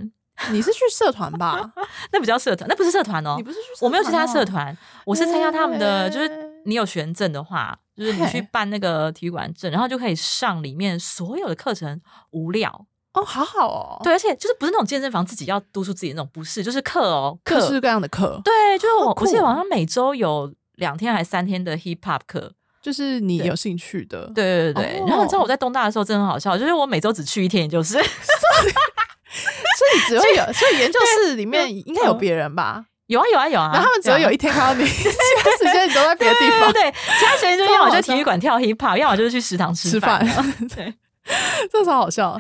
[0.51, 1.71] 你是去社团吧？
[2.13, 3.43] 那不叫社团，那不是社团哦你。
[3.43, 3.85] 不是去？
[3.85, 6.31] 我没有去参加社，团，我是参加他们的，欸就是
[6.65, 12.87] 你有学生证的话，就是你去嘿办那个体育馆证，然后就可以上里面所有的课程，无料。
[13.13, 22.53] 哦，好好哦，对，而且就是不是那种健身房自己要督促自己那种，不是，就是课哦，各式各样的课，对，就是我，哦我记得好像每周有两天还三天的 hip hop 课。
[22.83, 25.01] 就是你有兴趣的。，对对对对。
[25.01, 32.85] 哦然后你知道我在东大的时候真的很好笑，就是我每周只去一天，就是 所以只会有，所以研究室里面应该有别人吧？
[33.07, 33.71] 有啊有啊有啊。
[33.73, 35.09] 然后他们只会有一天看到你， 其
[35.43, 40.55] 他时间你都在别的地方对其他时间就要么就超好笑体育馆跳 hip hop，要么就是去食堂吃吃饭饭。
[40.75, 40.95] 对。
[41.73, 42.39] 这超好笑。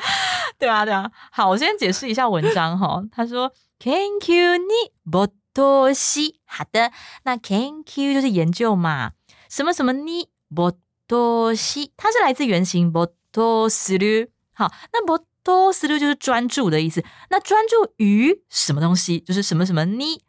[0.58, 1.10] 对啊，对啊。
[1.32, 3.02] 好，我先解释一下文章哈。
[3.10, 6.40] 他说，Thank you 你不多西。
[6.44, 6.92] 好的，
[7.24, 9.12] 那 Thank you 就是研究嘛。
[9.48, 10.72] 什么什么你不
[11.08, 14.28] 多西，它是来自原型不多思虑。
[14.52, 17.02] 好，那不多思虑就是专注的意思。
[17.30, 20.20] 那专注于什么东西，就是什么什么你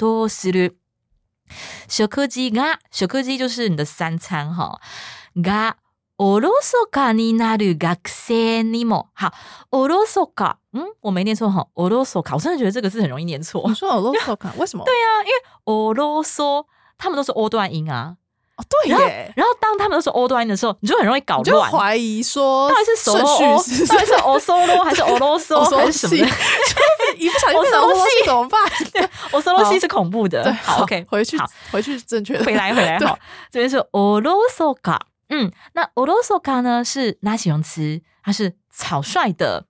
[0.00, 0.76] 多思虑。
[1.88, 4.80] 小科技啊，小科技就是你的三餐哈。
[5.36, 5.76] が
[6.18, 9.32] おろそかになる学生にも好，
[9.70, 13.62] おろそか，嗯，我没念错哈，おろそか，我真的觉得这个字很容易念错。
[13.68, 14.84] 你说おろそか，为什么？
[14.84, 18.16] 对啊，因为おろそ，他们都是 O 段音啊。
[18.56, 19.32] 哦，对耶。
[19.36, 26.16] 然后当他们都是 O 段音的时候，你就很容易搞乱，怀疑说到底是顺序，到底是 O solo 还是 O 啰嗦还是什么？
[27.16, 28.60] 一不小心 O solo 怎么办？
[28.92, 30.52] 对，O solo 是恐怖的。
[30.62, 31.36] 好，OK，回去，
[31.70, 33.18] 回去正确，回来，回来，好，
[33.50, 35.00] 这边是おろそか。
[35.28, 38.00] 嗯，那おろそか呢是哪形容词？
[38.22, 39.66] 它是草率的，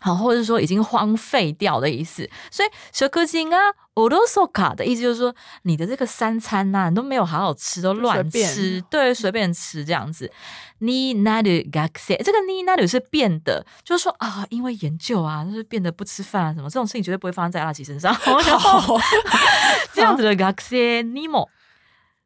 [0.00, 2.28] 好，或者说已经荒废掉的意思。
[2.50, 3.58] 所以小颗金啊，
[3.94, 10.30] おろそか的意思就是说，你的这个三餐呐，你都没有好好吃，都乱吃，对，随便吃这样子。
[10.80, 18.14] 你那里学生，这个你那里是变的，就是说啊，因为研究啊，就是变得不吃饭啊，什么这种事情绝对不会发生在阿拉奇身上。
[19.94, 20.54] 这样子的学
[21.02, 21.48] 生，你莫。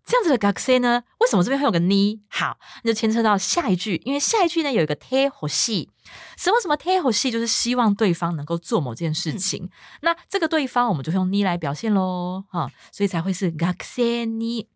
[0.04, 1.04] 这样子的 g a x 呢？
[1.18, 2.20] 为什么这边会有个呢？
[2.28, 5.90] 好，那就牵扯到下一句，因为下一句呢有一个 t 和系，
[6.36, 9.70] 什么什么 t 和系，就是希望对方能够做某件事情。
[10.00, 14.68] 那这个对方，我们就用呢来表现喽，哈，所以才会是 g a x 呢。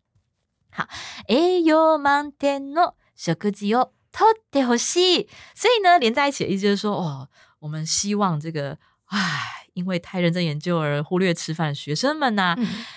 [0.71, 0.87] 好，
[1.27, 5.27] 栄養満点の食事をとってほしい。
[5.53, 7.27] 所以呢，连在一起的意思就是说，哦，
[7.59, 8.77] 我们希望这个。
[9.07, 12.54] 唉， 因为太认真研究而忽略吃饭的学生们呢，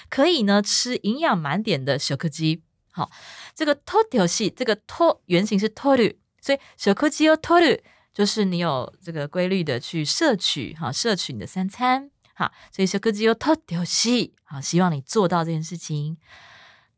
[0.10, 2.62] 可以呢吃营养满点的小柯基。
[2.92, 3.10] 好，
[3.56, 7.80] 这个 total 系这个 to 原型是 total，所以小柯基哦 total
[8.14, 12.12] 就是你有这个规律的去摄取哈，摄取你的三餐。
[12.36, 16.18] 好，所以小柯基哦 total 系好，希望你做到这件事情。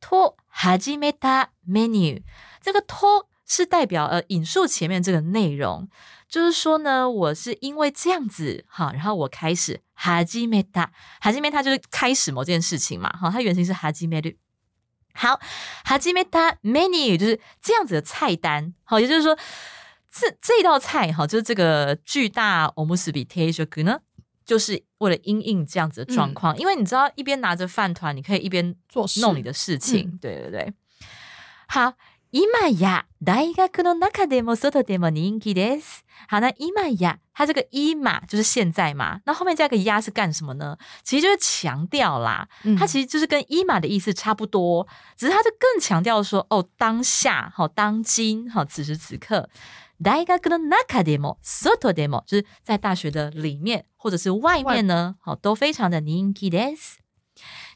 [0.02, 2.24] to 始めた menu，
[2.62, 5.88] 这个 to 是代表呃引述前面这个内容。
[6.28, 14.38] 就是说呢，我是因为这样子哈，然后我开始哈基梅塔，哈基梅塔就是开始某件事情嘛，哈，它原型是哈基梅律。
[15.14, 15.40] 好，
[15.86, 19.38] 哈基梅塔 menu 就是这样子的菜单，好，也就是说
[20.12, 24.00] 这这道菜哈，就是这个巨大欧姆斯比 a s h 呢，
[24.46, 30.74] 就是为了因应这样子的状况，因为你知道一边拿着饭团，你可以一边做弄你的事情，对对对。
[31.68, 31.94] 好。
[32.35, 32.47] 今
[32.79, 36.05] や大学の中でも外でも人気です。
[36.29, 40.79] 好，那今や它这个一嘛就是现在嘛，那后面加个呀是干什么呢？
[41.03, 42.47] 其实就是强调啦，
[42.79, 49.49] 它其实就是跟一嘛的意思差不多，只是它就更强调说哦，当下好，当今好，此时此刻，
[50.01, 56.99] 大学の中でも外でも就是在大学的里面或者是外面呢，好都非常的人気です。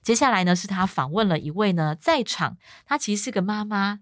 [0.04, 3.98] 接下来呢是他访问了一位呢在场，她其实是个妈妈。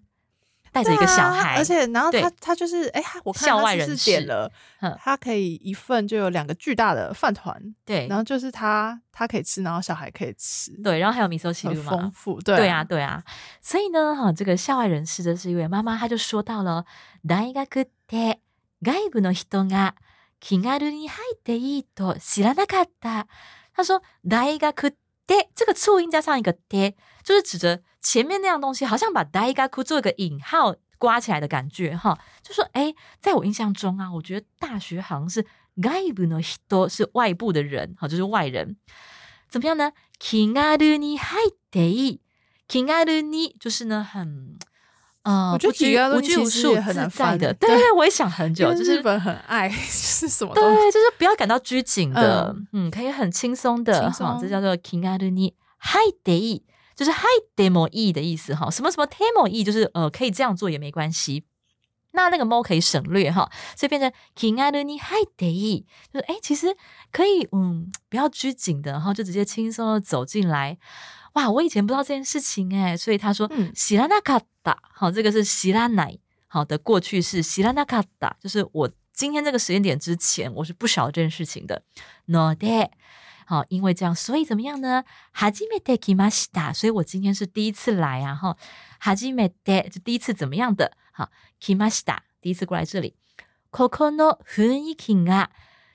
[0.71, 4.51] 带着一个小孩，而且然后他他就是哎，我看他是点了，
[4.99, 13.23] 他可以一份就有两个巨大的饭团，对，然后就是他他可以吃，然后小孩可以吃，对，然后还有米寿喜很丰富，对对啊对啊，
[13.61, 16.85] 所以呢哈，这个校外人士的是一位妈妈，她就说到了，
[17.27, 18.39] 大学で
[18.81, 19.93] 外部の人が
[20.39, 23.27] 気軽に入っていいと知らなかった。
[23.75, 24.95] 他说大学
[25.27, 27.83] で这个促音加上一个で，就是指着。
[28.00, 35.44] 前面那样东西好像把 daigaku 做一个引号刮起来的感觉哈，就说哎，在我印象中啊，我觉得大学好像是
[35.76, 38.76] gaibu no hito 是外部的人哈，就是外人，
[39.48, 42.18] 怎么样呢？kingaru ni haitei
[42.68, 44.56] kingaru ni 就是呢很
[45.22, 50.54] 嗯，我觉得无拘无束自在的，对对，我也想很久，就是日本很爱 是什么？
[50.54, 56.62] 对，就是不要感到拘谨的，嗯，可以很轻松的哈，这叫做 kingaru ni haitei。
[56.98, 61.44] 就是 high demo e 的意思哈，什么什么 demo e 就是呃可以这样做也没关系，
[62.10, 66.76] 那那个 mo 可以省略哈，所以变成 kingaruni high day，就是哎其实
[67.12, 70.76] 可以嗯不要拘谨的，然后就直接轻松的走进来，
[71.34, 76.18] 哇我以前不知道这件事情哎，所以他说喜拉那卡达好这个是喜拉奶
[76.48, 81.84] 好的过去式喜拉那卡达，就是我今天这个时间点之前我是不晓得这件事情的
[82.26, 82.90] ，no day。
[83.48, 85.04] 好，因为这样，所以怎么样呢？
[85.32, 88.34] 哈基梅德基马西达，所以我今天是第一次来啊！
[88.34, 88.54] 哈，
[89.00, 90.92] 哈基梅德就第一次怎么样的？
[91.12, 93.16] 好，基马西达第一次过来这里。
[93.70, 95.50] Kokono funiki 啊，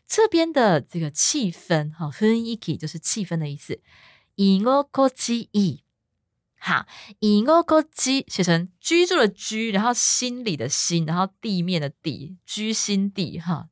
[0.08, 3.80] 这边的这个气氛，哈，funiki 就是气氛的意思。
[4.34, 5.84] 伊我国之意，
[6.58, 6.88] 哈，
[7.20, 13.70] 以我国基写成居住的居，然后心里的心，然后地面的地，居心地哈。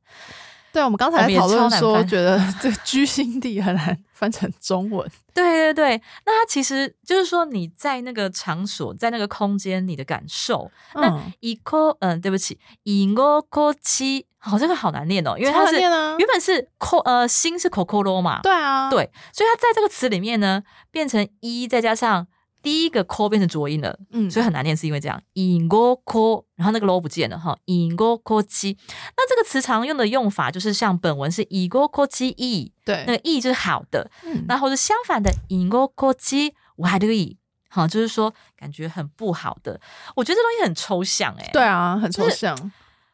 [0.72, 5.08] 对，我们刚才讨论说，觉得 这居心地很难翻成中文。
[5.34, 10.70] 对对对，那它其实就是说你在那个场所，在那个空间，你的感受。
[10.94, 18.40] 那以科，嗯，对不起，以我国基，好，这个好难念哦，因为它是原本是科，呃，心是 coco 嘛。
[18.42, 22.26] 对啊，对，所以它在这个词里面呢，变成一再加上。
[22.62, 25.20] 第一个 c 变成浊音了，嗯，所以很难念，是因为这样。
[25.34, 27.58] in go c 然后那个 lo 不见了哈。
[27.66, 28.76] in go c 七，
[29.16, 37.36] 那这个词常用的用法就是像本文是 in go c 七 e，对，那个 e 就是好的，嗯，然后是相反的 in go c 七 wide
[37.68, 39.80] 好，就是说感觉很不好的。
[40.14, 42.54] 我觉得这东西很抽象，哎，对啊，很抽象。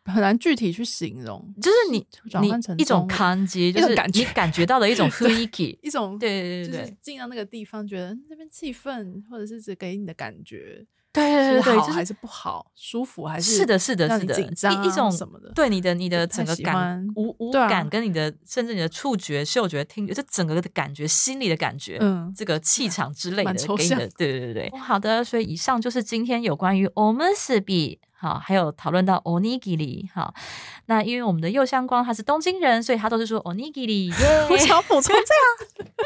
[0.08, 2.06] 很难具体去形容，就是你
[2.40, 2.48] 你
[2.78, 28.00] 一种感觉，就是你感觉到的一种 freaky，，一种对对对对，进到那个地方，觉得那边气氛，或者是只给你的感觉，对对对，好还是不好，舒服还是是的是的是的，紧张一种什么的，对你的你的整个感无无感，跟你的甚至你的触觉、嗅觉、听觉，这整个的感觉、心里的感觉，嗯，这个气场之类的，给你的，对对对对，好的，所以以上就是今天有关于我们四 B。
[28.20, 30.34] 好，还有讨论到 onigiri，好，
[30.86, 34.12] 那因为我们的右相光他是东京人，所以他都是说 onigiri。
[34.50, 35.22] 我想补充这样。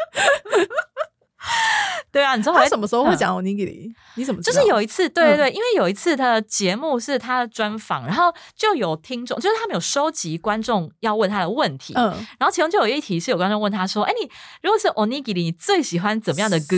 [2.12, 3.90] 对啊，你知道他什么时候会讲 onigiri？
[4.16, 14.30] 你怎么就是有一次，对对对，因为有一次他的节目是他的专访，然后就有听众，就是他们有收集观众要问他的问题，嗯，然后其中就有一题是有观众问他说：“哎，你
[14.62, 16.76] 如果是 onigiri，你最喜欢怎么样的歌？”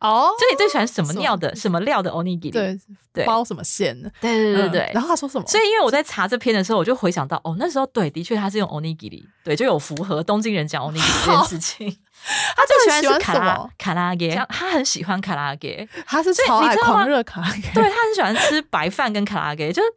[0.00, 2.50] 哦，就你最喜欢什么料的、什么料的 onigiri？
[2.50, 2.78] 对
[3.12, 4.10] 对，包什么馅的？
[4.20, 4.90] 对对对对。
[4.94, 5.46] 然后他说什么？
[5.46, 11.98] 所以因为我在查这篇的时候，我就回想到，哦，那时候对，的确他是用 onigiri，对，就有符合东京人讲 onigiri 这件事情。
[12.56, 19.88] 他最喜欢卡拉卡拉给，他很喜欢卡拉给，他是超爱狂热卡拉给，对他很喜欢吃白饭跟卡拉给，就是。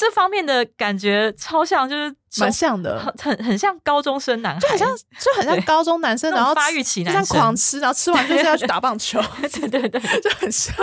[0.00, 7.36] 这方面的感觉超像，就是蛮像的，很很像高中生男孩，就很像就很像高中男生，然后发育期男生。
[7.36, 10.74] 狂吃，然后吃完就是要去打棒球，对 对对， 就很像，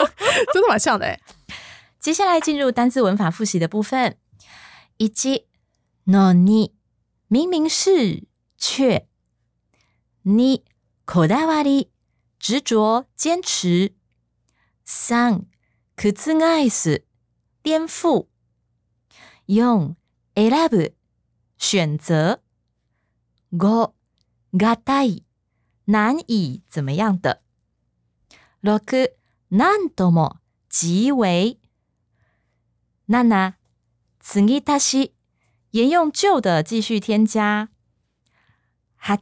[0.53, 1.19] 真的蛮像的哎。
[1.99, 4.19] 接下来进入单字文法复习的部分，
[4.97, 5.47] 以及
[6.03, 6.73] no ni
[7.27, 9.07] 明明是却。
[10.21, 10.63] 你
[11.05, 11.89] 口袋瓦里
[12.37, 13.95] 执着坚持。
[14.85, 15.41] 三
[15.95, 17.03] 可兹爱斯
[17.63, 18.27] 颠覆。
[19.46, 19.96] 四、
[20.34, 20.94] 選ぶ、
[21.58, 22.40] 选择。
[23.52, 23.94] 五、
[24.54, 25.24] がたい、
[25.86, 27.42] 难以怎么样的。
[28.62, 29.16] 六、
[29.50, 31.58] なんとも、极为。
[33.08, 33.58] 七、
[34.20, 35.14] 継ぎ足し、
[35.72, 37.68] 沿用旧的继续添加。
[38.96, 39.18] 八、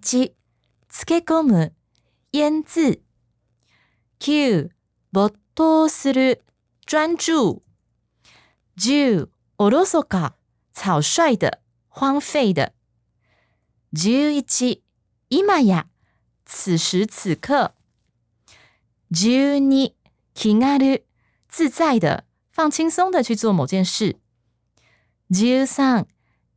[0.88, 1.74] 漬け込む、
[2.32, 3.02] 腌制。
[4.18, 4.70] 九、
[5.10, 6.44] 没頭する、
[6.86, 7.62] 专注。
[8.76, 10.32] 十、 おろそか、
[10.72, 12.72] 草率的、荒废的。
[13.92, 14.82] 十一、
[15.28, 15.84] 今や、
[16.46, 17.74] 此时此刻。
[19.12, 19.92] 十二、
[20.32, 21.02] 気軽、
[21.48, 24.16] 自在的、放轻松的去做某件事。
[25.30, 26.06] 十三、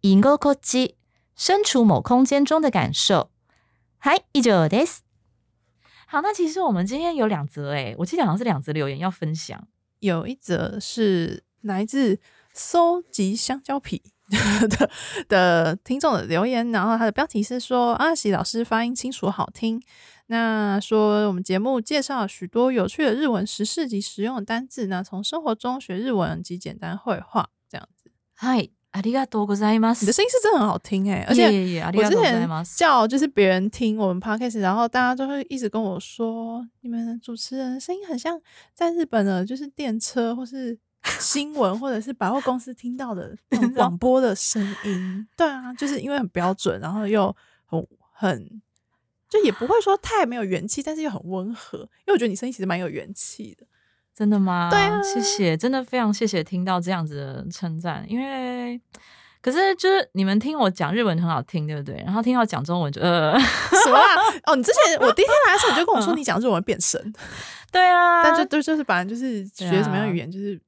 [0.02, 0.96] 居心地、
[1.36, 3.32] 身处某空间中的感受。
[4.00, 5.00] はい、以上です。
[6.08, 9.68] 好，那其实我们今天有两则诶，我记得好像是两则留言要分享。
[10.00, 12.22] 有一则是来自。
[12.58, 14.02] 收集香蕉皮
[14.70, 14.90] 的
[15.28, 19.82] 的听众的留言，然后他的标题是说阿喜老师发音清楚好听。
[20.28, 28.10] 那说我们节目介绍许多有趣的日文时事及实用的单字，那从生活中学日文及简单绘画这样子。
[28.36, 30.02] 嗨，ありがとうございます。
[30.02, 31.48] 你的声音是真的很好听哎，而且
[31.94, 32.48] 我之前
[32.78, 38.40] 叫就是别人听我们 podcast，然后大家都会一直跟我说，你们主持人声音很像
[38.74, 40.80] 在日本的，就是电车或是。
[41.19, 43.37] 新闻或者是百货公司听到的
[43.75, 47.35] 广播的声音， 对啊，就是因为很标准，然后又
[47.67, 48.63] 很很，
[49.29, 51.79] 就也不会说太没有元气，但是又很温和。
[51.79, 53.67] 因为我觉得你声音其实蛮有元气的，
[54.15, 54.69] 真的吗？
[54.71, 58.05] 对啊，谢谢，真的非常谢谢听到这样子的称赞。
[58.09, 58.81] 因为
[59.41, 62.03] 可是就是你们听我讲日文很好听，对不对？
[62.05, 64.05] 然后听到讲中文就呃 什么啊？
[64.47, 67.01] 哦，你之前我第一天来的时候你就跟我说你讲日文变声，
[67.71, 70.61] 对啊，但就就就是反正就是学什么样语言就是。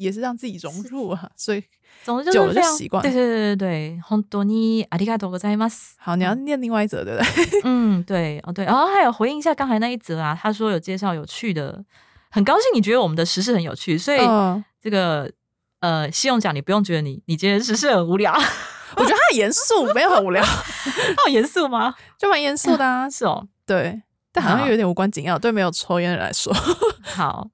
[0.00, 1.64] 也是让自己融入啊，所以
[2.04, 3.02] 总之久了就习惯。
[3.02, 5.94] 对对对对对，本当にありがとうございます。
[5.98, 7.60] 好，你要念另外一则对不对？
[7.64, 11.82] 嗯，对哦对，然后还有回应一下刚才那一则啊，他说有介绍有趣的，
[12.30, 14.18] 很高兴你觉得我们的时事很有趣，所以
[14.80, 15.32] 这个
[15.80, 18.32] 呃，信用奖你不用觉得你你觉得时事很无聊，
[18.96, 21.94] 我觉得他很严肃，没有很无聊， 他很严肃吗？
[22.18, 26.52] 就蛮严肃的啊，是 哦，对，但好像有点无关紧要，对没有抽烟的人来说，
[27.02, 27.48] 好。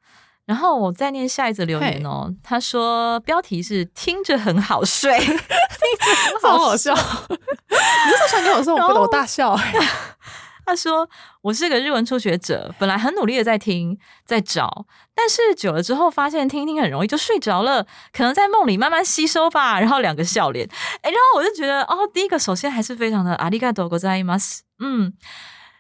[0.47, 6.93] 然后我再念下一则留言哦，他说标题是听着很好睡，听着很好好笑。
[6.95, 9.73] 你这传给我说，我我 大笑哎。
[10.65, 20.65] 他说：“我是个日文初学者，本来很努力的在听，在找，但是久了之后发现听听很容易就睡着了，可能在梦里慢慢吸收吧。”然后两个笑脸，
[21.03, 25.13] 哎，然后我就觉得，哦，第一个首先还是非常的阿里嘎多ございます，嗯，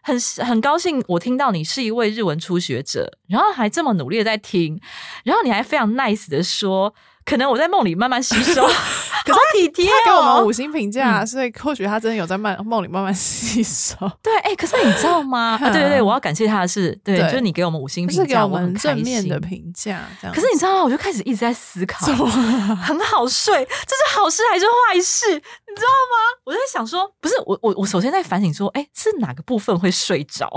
[0.07, 4.79] 很很高兴我听到你是一位日文初学者，然后还这么努力的在听，
[5.25, 6.93] 然后你还非常 nice 的说。
[7.27, 8.63] 可能我在梦里慢慢吸收，
[9.25, 13.97] 可是体贴他给我们五星评价，所以或许他真的有在慢梦里慢慢吸收。
[14.23, 15.57] 对，哎，可是你知道吗？
[15.61, 20.05] 对对对，我要感谢他的是，对，就是你给我们五星评价，我们正面的评价。
[20.21, 20.83] 这样，可是你知道吗？
[20.85, 25.25] 我就开始一直在思考，很好睡，这是好事还是坏事？
[25.35, 26.39] 你知道吗？
[26.45, 30.47] 我在想说，不是我我我首先在反省说，哎，是哪个部分会睡着？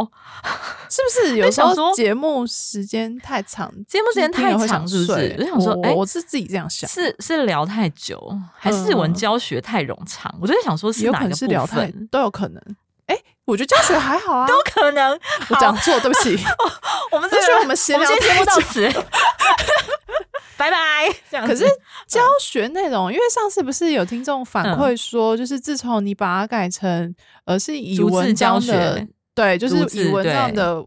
[0.89, 5.37] 是不是有时候节目时间太长，节目时间太长，是不是？
[5.41, 6.60] 我想说，哎，我是自己这样。
[6.69, 10.35] 是是聊太久，还是日文教学太冗长？
[10.41, 12.63] 我就在想说，是哪个部分都有可能。
[13.07, 15.19] 哎，我觉得教学还好啊，都可能。
[15.51, 16.39] 我讲错，对不起。
[17.13, 18.89] 我们这学我们闲聊节目到此，
[20.57, 20.77] 拜拜。
[21.47, 21.65] 可是
[22.07, 30.85] 教学内容，因为上次不是有听众反馈说，就是自从你把它改成而是以文教学，对，就是以文章的。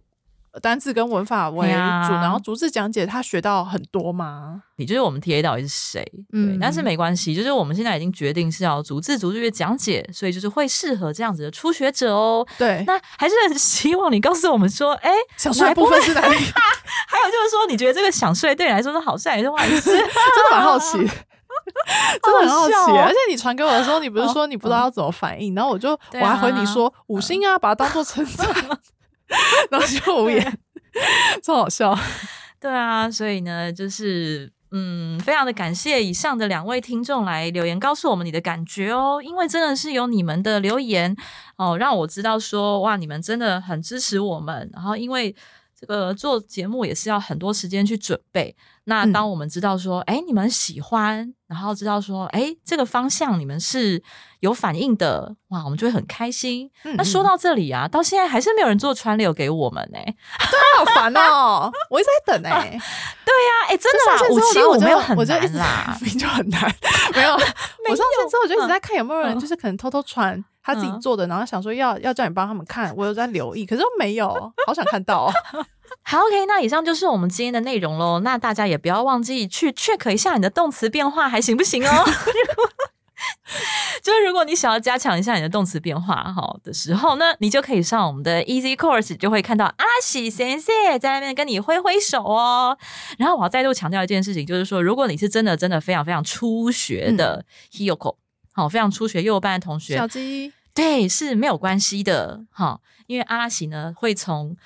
[0.62, 4.62] 单字跟文法为主，然后逐字讲解，他学到很多吗？
[4.76, 6.06] 你就是我们 T A 到底是谁？
[6.32, 12.46] 嗯，但是没关系，就是我们现在已经决定是要逐字逐句的讲解，所以就是会适合这样子的初学者哦。
[12.58, 16.36] 对，那还是很希望你告诉我们说，哎，想睡部分是哪里？
[17.08, 19.82] 还有就是说，你觉得这个想睡对你来说是好事还是坏事？
[19.90, 20.98] 真的蛮好奇，
[22.22, 22.74] 真的很好奇。
[22.98, 28.48] 而且你传给我的时候，你不是说你不知道要怎么反应，然后我就我还回你说五星啊，把它当做称赞。
[29.70, 30.60] 然后就无言，
[31.42, 31.98] 超好笑。
[32.60, 39.22] 对啊，所以呢，就是嗯，非常的感谢以上的两位听众来留言，告诉我们你的感觉哦。
[39.24, 41.16] 因为真的是有你们的留言
[41.58, 44.70] 哦，让我知道说哇，你们真的很支持我们。
[44.74, 45.36] 然后因为
[45.80, 48.56] 这个做节目也是要很多时间去准备。
[48.86, 54.04] 那当我们知道说，哎，你们喜欢，然后知道说，哎，这个方向你们是
[54.42, 56.70] 有反应的，哇，我们就会很开心。
[56.96, 60.14] 那说到这里啊，到现在还是没有人做川流给我们呢， 对，
[60.78, 62.70] 好烦哦，我一直在等哎，
[63.24, 66.62] 对呀，哎，真的，五七我没有很难啦， 就很难，
[67.16, 74.28] 没有，我上线之后就一直在看有没有人，就是可能偷偷传他自己做的，然后想说要要叫你帮他们看，我有在留意，可是没有，
[74.68, 75.32] 好想看到。
[76.04, 78.20] 好，OK，那以上就是我们今天的内容喽。
[78.22, 82.06] 那大家也不要忘记去 check 一下你的动词变化，还行不行哦？
[84.02, 92.78] 就是如果你想要加强一下你的动词变化哈的时候呢，你就可以上我们的 Easy Course，就会看到阿喜先生在那边跟你挥挥手哦。
[93.18, 98.18] 然后我要再度强调一件事情，就是说，如果你是真的真的非常非常初学的 Hiyoko，
[98.52, 104.58] 好，非常初学幼班的同学，小鸡，对，是没有关系的哈，因为阿喜呢会从。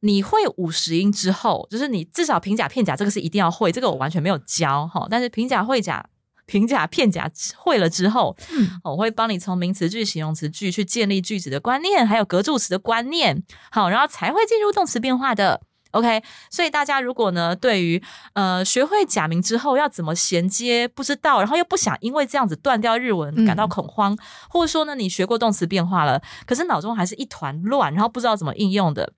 [0.00, 5.06] 你会五十音之后，就是你至少平假片假这个是一定要会，这个我完全没有教哈。
[5.10, 6.04] 但是平假会假
[6.46, 8.36] 平假片假会了之后，
[8.84, 15.60] 我会帮你从名词句、形容词句去建立句子的观念，还有格助词的观念，好，然后才会进入动词变化的。
[15.92, 18.02] OK，所以大家如果呢对于
[18.34, 24.16] 呃学会假名之后要怎么衔接不知道，然后又不想因为这样子断掉日文感到恐慌，
[24.50, 29.14] 或者说呢你学过动词变化了，可是脑中还是一团乱，然后不知道怎么应用的。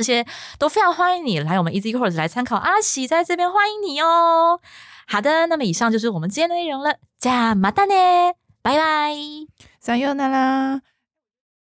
[0.00, 0.24] 这些
[0.58, 4.58] 都非常欢迎你来我们 Easy Course 来参考，阿喜在这边欢迎你哦。
[5.06, 7.94] 好的，那么以上就是我们今天的内容了，加马达呢，
[8.62, 9.14] 拜拜，
[9.78, 10.80] 加油，娜拉。